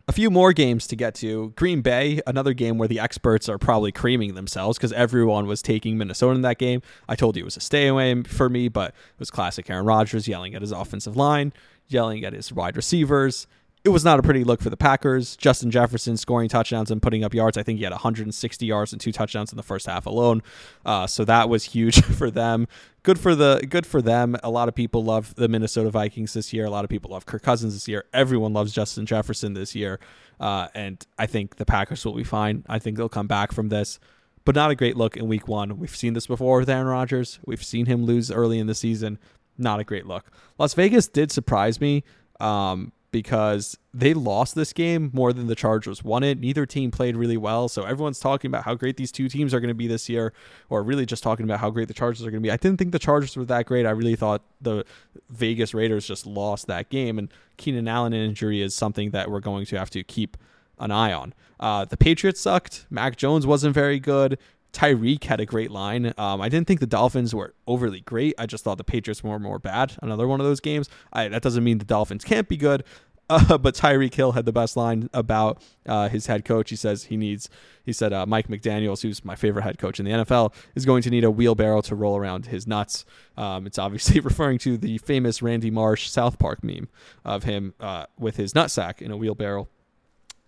[0.09, 1.53] A few more games to get to.
[1.57, 5.99] Green Bay, another game where the experts are probably creaming themselves because everyone was taking
[5.99, 6.81] Minnesota in that game.
[7.09, 9.85] I told you it was a stay away for me, but it was classic Aaron
[9.85, 11.53] Rodgers yelling at his offensive line,
[11.89, 13.49] yelling at his wide receivers,
[13.87, 15.37] it was not a pretty look for the Packers.
[15.37, 17.57] Justin Jefferson scoring touchdowns and putting up yards.
[17.57, 20.43] I think he had 160 yards and two touchdowns in the first half alone.
[20.85, 22.67] Uh, so that was huge for them.
[23.05, 24.37] Good for the good for them.
[24.43, 26.65] A lot of people love the Minnesota Vikings this year.
[26.65, 28.07] A lot of people love Kirk Cousins this year.
[28.13, 30.01] Everyone loves Justin Jefferson this year.
[30.41, 32.65] Uh, and I think the Packers will be fine.
[32.69, 34.01] I think they'll come back from this.
[34.45, 35.79] But not a great look in week one.
[35.79, 37.39] We've seen this before with Aaron Rodgers.
[37.47, 39.21] We've seen him lose early in the season.
[39.57, 40.33] Not a great look.
[40.59, 42.03] Las Vegas did surprise me.
[42.41, 46.39] Um, because they lost this game more than the Chargers won it.
[46.39, 47.69] Neither team played really well.
[47.69, 50.33] So everyone's talking about how great these two teams are going to be this year,
[50.69, 52.51] or really just talking about how great the Chargers are going to be.
[52.51, 53.87] I didn't think the Chargers were that great.
[53.87, 54.85] I really thought the
[55.31, 57.19] Vegas Raiders just lost that game.
[57.19, 60.37] And Keenan Allen injury is something that we're going to have to keep
[60.79, 61.33] an eye on.
[61.59, 62.87] Uh, the Patriots sucked.
[62.91, 64.39] Mac Jones wasn't very good.
[64.73, 66.13] Tyreek had a great line.
[66.19, 68.35] Um, I didn't think the Dolphins were overly great.
[68.39, 69.97] I just thought the Patriots were more bad.
[70.03, 70.89] Another one of those games.
[71.13, 72.85] I, that doesn't mean the Dolphins can't be good.
[73.29, 76.71] Uh, but Tyreek Hill had the best line about uh, his head coach.
[76.71, 77.51] He says he needs,
[77.85, 81.03] he said, uh, Mike McDaniels, who's my favorite head coach in the NFL, is going
[81.03, 83.05] to need a wheelbarrow to roll around his nuts.
[83.37, 86.89] Um, it's obviously referring to the famous Randy Marsh South Park meme
[87.25, 89.67] of him uh, with his nutsack in a wheelbarrow.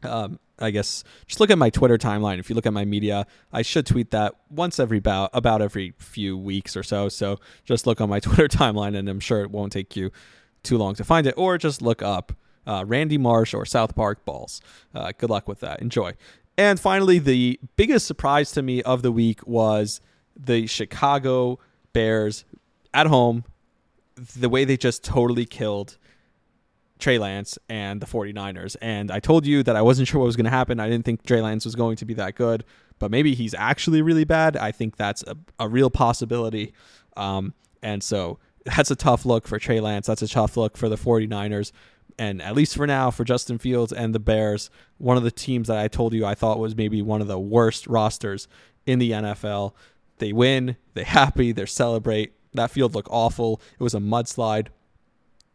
[0.02, 2.38] Um, I guess just look at my Twitter timeline.
[2.38, 5.94] If you look at my media, I should tweet that once every about about every
[5.98, 7.08] few weeks or so.
[7.08, 10.10] So just look on my Twitter timeline, and I'm sure it won't take you
[10.62, 11.34] too long to find it.
[11.36, 12.32] Or just look up
[12.66, 14.60] uh, Randy Marsh or South Park balls.
[14.94, 15.80] Uh, good luck with that.
[15.80, 16.14] Enjoy.
[16.56, 20.00] And finally, the biggest surprise to me of the week was
[20.36, 21.60] the Chicago
[21.92, 22.44] Bears
[22.92, 23.44] at home.
[24.16, 25.97] The way they just totally killed
[26.98, 28.76] Trey Lance and the 49ers.
[28.80, 30.80] And I told you that I wasn't sure what was going to happen.
[30.80, 32.64] I didn't think Trey Lance was going to be that good,
[32.98, 34.56] but maybe he's actually really bad.
[34.56, 36.72] I think that's a, a real possibility.
[37.16, 40.06] Um, and so that's a tough look for Trey Lance.
[40.06, 41.72] That's a tough look for the 49ers.
[42.18, 45.68] And at least for now, for Justin Fields and the Bears, one of the teams
[45.68, 48.48] that I told you I thought was maybe one of the worst rosters
[48.86, 49.72] in the NFL.
[50.18, 52.32] They win, they happy, they celebrate.
[52.54, 53.60] That field looked awful.
[53.78, 54.68] It was a mudslide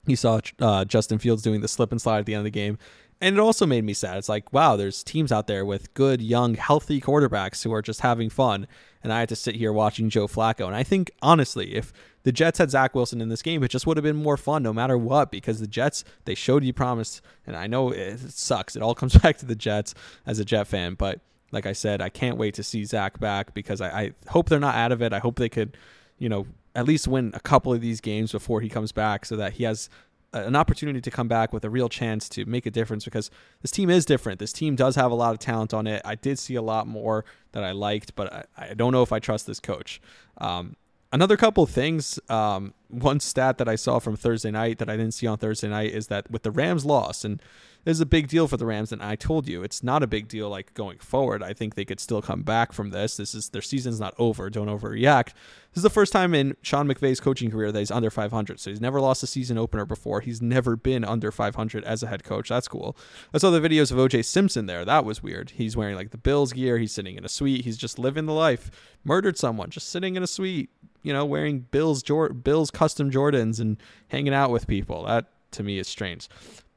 [0.06, 2.52] you saw uh, Justin Fields doing the slip and slide at the end of the
[2.52, 2.78] game.
[3.22, 4.18] And it also made me sad.
[4.18, 8.02] It's like, wow, there's teams out there with good, young, healthy quarterbacks who are just
[8.02, 8.68] having fun.
[9.02, 10.68] And I had to sit here watching Joe Flacco.
[10.68, 11.94] And I think, honestly, if
[12.24, 14.62] the Jets had Zach Wilson in this game, it just would have been more fun
[14.62, 17.22] no matter what because the Jets, they showed you promise.
[17.48, 18.76] And I know it sucks.
[18.76, 19.94] It all comes back to the Jets
[20.26, 20.96] as a Jet fan.
[20.96, 21.22] But
[21.54, 24.60] like I said, I can't wait to see Zach back because I, I hope they're
[24.60, 25.14] not out of it.
[25.14, 25.78] I hope they could,
[26.18, 26.46] you know,
[26.76, 29.64] at least win a couple of these games before he comes back so that he
[29.64, 29.90] has
[30.34, 33.30] an opportunity to come back with a real chance to make a difference because
[33.62, 34.40] this team is different.
[34.40, 36.02] This team does have a lot of talent on it.
[36.04, 39.14] I did see a lot more that I liked, but I, I don't know if
[39.14, 40.02] I trust this coach.
[40.40, 40.76] Um,
[41.12, 42.20] another couple things.
[42.30, 45.70] Um, one stat that I saw from Thursday night that I didn't see on Thursday
[45.70, 47.42] night is that with the Rams loss, and
[47.86, 50.08] this is a big deal for the Rams, and I told you it's not a
[50.08, 51.44] big deal like going forward.
[51.44, 53.18] I think they could still come back from this.
[53.18, 54.50] This is their season's not over.
[54.50, 55.34] Don't overreact.
[55.72, 58.60] This is the first time in Sean McVay's coaching career that he's under 500.
[58.60, 60.22] So he's never lost a season opener before.
[60.22, 62.48] He's never been under 500 as a head coach.
[62.50, 62.96] That's cool.
[63.34, 64.86] I saw the videos of OJ Simpson there.
[64.86, 65.50] That was weird.
[65.52, 66.78] He's wearing like the Bills gear.
[66.78, 67.66] He's sitting in a suite.
[67.66, 68.72] He's just living the life.
[69.04, 70.70] Murdered someone, just sitting in a suite
[71.04, 73.78] you know, wearing Bills Bills custom Jordans and
[74.10, 75.06] hanging out with people.
[75.06, 76.28] That to me is strange.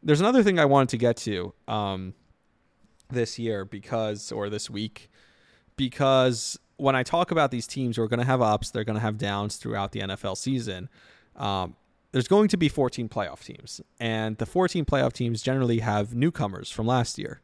[0.04, 2.14] There's another thing I wanted to get to um,
[3.10, 5.10] this year because, or this week,
[5.76, 9.02] because when I talk about these teams we're going to have ups, they're going to
[9.02, 10.88] have downs throughout the NFL season.
[11.34, 11.74] Um,
[12.12, 16.70] there's going to be 14 playoff teams, and the 14 playoff teams generally have newcomers
[16.70, 17.40] from last year.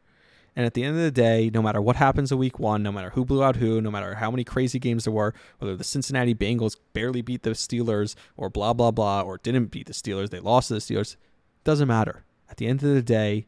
[0.55, 2.92] And at the end of the day, no matter what happens in week one, no
[2.92, 5.84] matter who blew out who, no matter how many crazy games there were, whether the
[5.84, 10.30] Cincinnati Bengals barely beat the Steelers or blah, blah, blah, or didn't beat the Steelers,
[10.30, 11.16] they lost to the Steelers,
[11.64, 12.24] doesn't matter.
[12.50, 13.46] At the end of the day,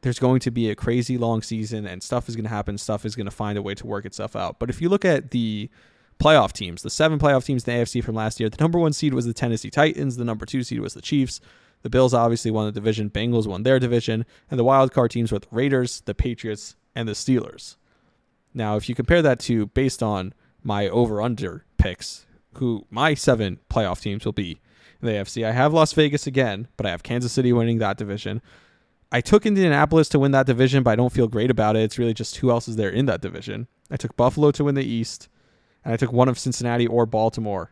[0.00, 2.78] there's going to be a crazy long season and stuff is going to happen.
[2.78, 4.58] Stuff is going to find a way to work itself out.
[4.58, 5.68] But if you look at the
[6.18, 8.92] playoff teams, the seven playoff teams in the AFC from last year, the number one
[8.92, 11.40] seed was the Tennessee Titans, the number two seed was the Chiefs.
[11.82, 13.10] The Bills obviously won the division.
[13.10, 14.24] Bengals won their division.
[14.50, 17.76] And the wild card teams were the Raiders, the Patriots, and the Steelers.
[18.54, 23.60] Now, if you compare that to based on my over under picks, who my seven
[23.70, 24.60] playoff teams will be
[25.00, 27.98] in the AFC, I have Las Vegas again, but I have Kansas City winning that
[27.98, 28.40] division.
[29.12, 31.80] I took Indianapolis to win that division, but I don't feel great about it.
[31.80, 33.68] It's really just who else is there in that division.
[33.90, 35.28] I took Buffalo to win the East,
[35.84, 37.70] and I took one of Cincinnati or Baltimore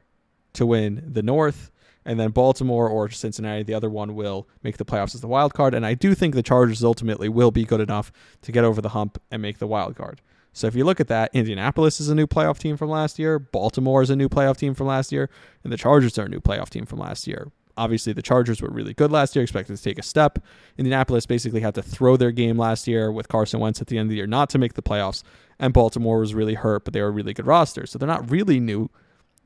[0.53, 1.73] to win the North,
[2.05, 5.55] and then Baltimore or Cincinnati, the other one will make the playoffs as the wild
[5.55, 5.75] card.
[5.75, 8.91] And I do think the Chargers ultimately will be good enough to get over the
[8.91, 10.21] hump and make the wild card.
[10.53, 13.41] So if you look at that, Indianapolis is a new playoff team from last year,
[13.41, 15.29] Baltimore is a new playoff team from last year,
[15.65, 17.51] and the Chargers are a new playoff team from last year.
[17.77, 20.39] Obviously, the Chargers were really good last year, expected to take a step.
[20.79, 24.07] Indianapolis basically had to throw their game last year with Carson Wentz at the end
[24.07, 25.25] of the year not to make the playoffs,
[25.59, 27.85] and Baltimore was really hurt, but they were a really good roster.
[27.85, 28.91] So they're not really new,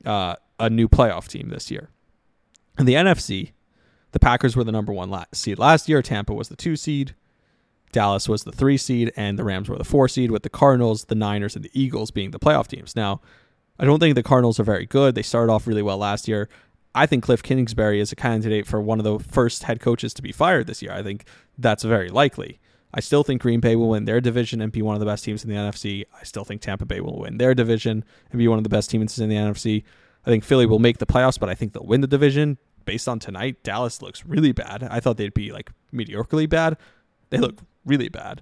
[0.05, 1.89] uh, a new playoff team this year.
[2.79, 3.51] In the NFC,
[4.13, 6.01] the Packers were the number one seed last year.
[6.01, 7.13] Tampa was the two seed.
[7.91, 11.05] Dallas was the three seed, and the Rams were the four seed, with the Cardinals,
[11.05, 12.95] the Niners, and the Eagles being the playoff teams.
[12.95, 13.19] Now,
[13.77, 15.13] I don't think the Cardinals are very good.
[15.13, 16.47] They started off really well last year.
[16.95, 20.21] I think Cliff Kingsbury is a candidate for one of the first head coaches to
[20.21, 20.93] be fired this year.
[20.93, 21.25] I think
[21.57, 22.59] that's very likely.
[22.93, 25.25] I still think Green Bay will win their division and be one of the best
[25.25, 26.05] teams in the NFC.
[26.19, 28.89] I still think Tampa Bay will win their division and be one of the best
[28.89, 29.83] teams in the NFC.
[30.25, 32.57] I think Philly will make the playoffs, but I think they'll win the division.
[32.89, 34.81] Based on tonight, Dallas looks really bad.
[34.81, 36.75] I thought they'd be like mediocrely bad.
[37.29, 38.41] They look really bad.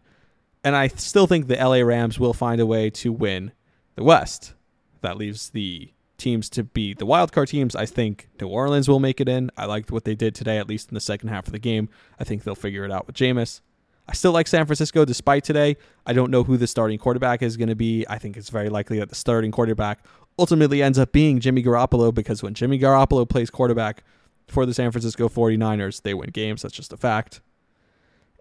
[0.64, 3.52] And I still think the LA Rams will find a way to win
[3.96, 4.54] the West.
[5.02, 7.76] That leaves the teams to be the wildcard teams.
[7.76, 9.52] I think New Orleans will make it in.
[9.58, 11.90] I liked what they did today, at least in the second half of the game.
[12.18, 13.60] I think they'll figure it out with Jameis.
[14.08, 15.76] I still like San Francisco despite today.
[16.06, 18.06] I don't know who the starting quarterback is going to be.
[18.08, 20.06] I think it's very likely that the starting quarterback
[20.40, 24.06] ultimately ends up being Jimmy Garoppolo because when Jimmy Garoppolo plays quarterback
[24.48, 26.62] for the San Francisco 49ers, they win games.
[26.62, 27.42] That's just a fact.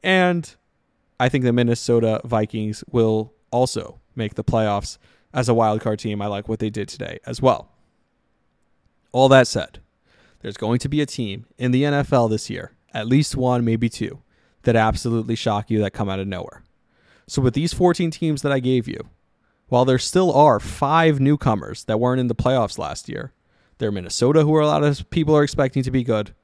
[0.03, 0.55] And
[1.19, 4.99] I think the Minnesota Vikings will also make the playoffs
[5.33, 6.23] as a wild card team.
[6.23, 7.71] I like what they did today as well.
[9.13, 9.81] All that said,
[10.41, 13.89] there's going to be a team in the NFL this year, at least one, maybe
[13.89, 14.23] two,
[14.63, 16.63] that absolutely shock you that come out of nowhere.
[17.27, 19.09] So with these 14 teams that I gave you,
[19.69, 23.33] while there still are five newcomers that weren't in the playoffs last year,
[23.79, 26.35] they're Minnesota, who are a lot of people are expecting to be good,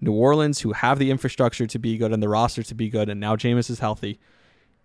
[0.00, 3.08] New Orleans, who have the infrastructure to be good and the roster to be good,
[3.08, 4.18] and now Jameis is healthy.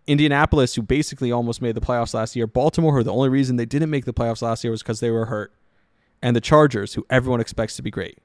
[0.08, 2.48] Indianapolis, who basically almost made the playoffs last year.
[2.48, 5.12] Baltimore, who the only reason they didn't make the playoffs last year was because they
[5.12, 5.54] were hurt.
[6.22, 8.20] And the Chargers, who everyone expects to be great.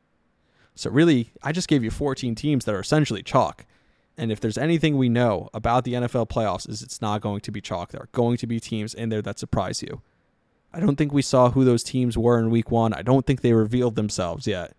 [0.75, 3.65] So, really, I just gave you 14 teams that are essentially chalk.
[4.19, 7.51] And if there's anything we know about the NFL playoffs, is it's not going to
[7.51, 7.91] be chalk.
[7.91, 10.03] There are going to be teams in there that surprise you.
[10.77, 12.93] I don't think we saw who those teams were in week one.
[12.93, 14.77] I don't think they revealed themselves yet.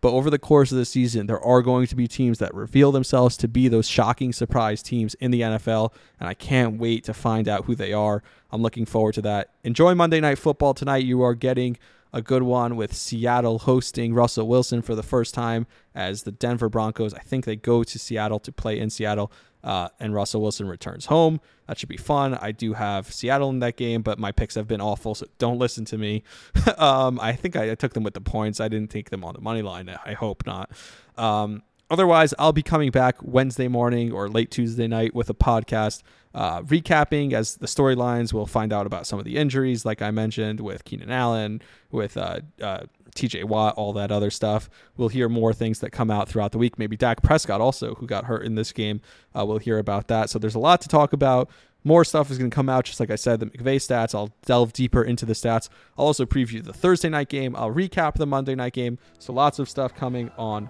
[0.00, 2.92] But over the course of the season, there are going to be teams that reveal
[2.92, 5.92] themselves to be those shocking surprise teams in the NFL.
[6.20, 8.22] And I can't wait to find out who they are.
[8.52, 9.50] I'm looking forward to that.
[9.64, 11.04] Enjoy Monday Night Football tonight.
[11.04, 11.76] You are getting
[12.12, 16.68] a good one with Seattle hosting Russell Wilson for the first time as the Denver
[16.68, 17.14] Broncos.
[17.14, 19.32] I think they go to Seattle to play in Seattle
[19.66, 21.40] uh, and Russell Wilson returns home.
[21.66, 22.34] That should be fun.
[22.34, 25.58] I do have Seattle in that game, but my picks have been awful, so don't
[25.58, 26.22] listen to me.
[26.78, 28.60] um, I think I, I, took them with the points.
[28.60, 29.90] I didn't take them on the money line.
[30.04, 30.70] I hope not.
[31.18, 36.04] Um, otherwise, I'll be coming back Wednesday morning or late Tuesday night with a podcast
[36.32, 38.32] uh, recapping as the storylines.
[38.32, 41.60] We'll find out about some of the injuries, like I mentioned, with Keenan Allen,
[41.90, 42.84] with uh, uh,
[43.16, 44.68] TJ Watt, all that other stuff.
[44.96, 46.78] We'll hear more things that come out throughout the week.
[46.78, 49.00] Maybe Dak Prescott also, who got hurt in this game.
[49.34, 50.30] Uh, we'll hear about that.
[50.30, 51.50] So there's a lot to talk about.
[51.84, 54.12] More stuff is going to come out, just like I said, the McVay stats.
[54.12, 55.68] I'll delve deeper into the stats.
[55.96, 57.54] I'll also preview the Thursday night game.
[57.54, 58.98] I'll recap the Monday night game.
[59.20, 60.68] So lots of stuff coming on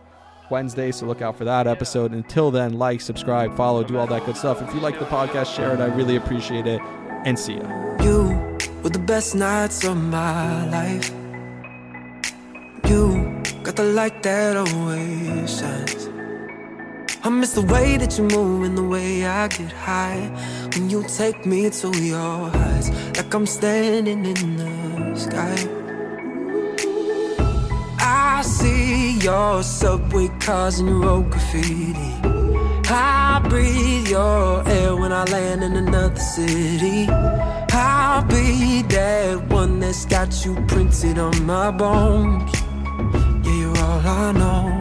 [0.50, 0.92] Wednesday.
[0.92, 2.12] So look out for that episode.
[2.12, 4.60] Until then, like, subscribe, follow, do all that good stuff.
[4.60, 5.80] If you like the podcast, share it.
[5.80, 6.80] I really appreciate it.
[7.24, 8.02] And see ya.
[8.02, 8.24] You
[8.82, 11.25] were the best nights of my life.
[13.66, 16.08] Got the light that always shines.
[17.24, 20.30] I miss the way that you move and the way I get high
[20.72, 25.56] when you take me to your heights, like I'm standing in the sky.
[27.98, 32.12] I see your subway cars and your road graffiti.
[32.88, 37.08] I breathe your air when I land in another city.
[37.10, 42.65] I'll be that one that's got you printed on my bones
[44.06, 44.75] I know.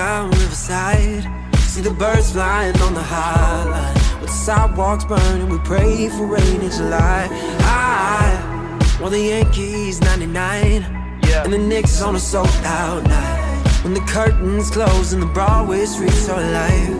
[0.00, 1.24] Down Riverside
[1.72, 3.94] See the birds flying on the high line.
[4.20, 7.28] With the sidewalks burning, we pray for rain in July.
[7.60, 10.82] I want the Yankees 99.
[11.28, 11.44] Yeah.
[11.44, 13.84] And the Knicks on a sold out night.
[13.84, 16.96] When the curtains close and the Broadway streets are alive.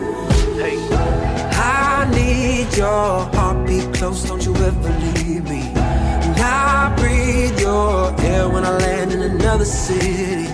[0.61, 0.77] Hey.
[1.51, 5.63] I need your heartbeat close, don't you ever leave me.
[6.27, 10.47] And I breathe your air when I land in another city.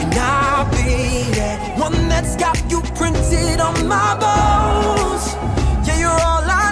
[0.17, 5.33] I'll be that one that's got you printed on my bones.
[5.87, 6.70] Yeah, you're all I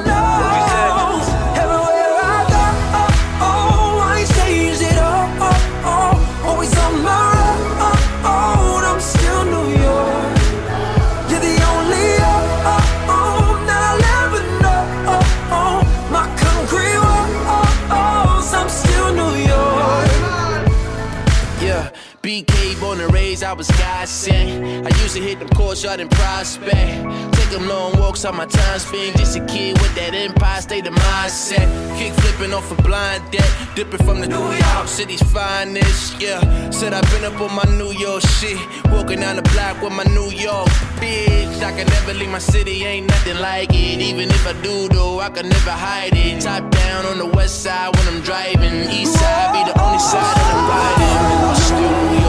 [25.80, 27.36] courts out in prospect.
[27.36, 29.18] Take them long walks on my time spent.
[29.18, 31.68] Just a kid with that empire state of mindset.
[31.98, 33.50] Kick flipping off a blind deck.
[33.76, 36.20] Dipping from the New York City's finest.
[36.20, 36.40] Yeah,
[36.72, 38.60] said I've been up on my New York shit.
[38.92, 40.70] Walking down the block with my New York
[41.00, 41.62] bitch.
[41.64, 44.02] I can never leave my city, ain't nothing like it.
[44.02, 46.42] Even if I do, though, I can never hide it.
[46.42, 48.90] Top down on the west side when I'm driving.
[48.92, 51.50] East side be the only side that I'm riding.
[51.50, 52.29] I'm still New York.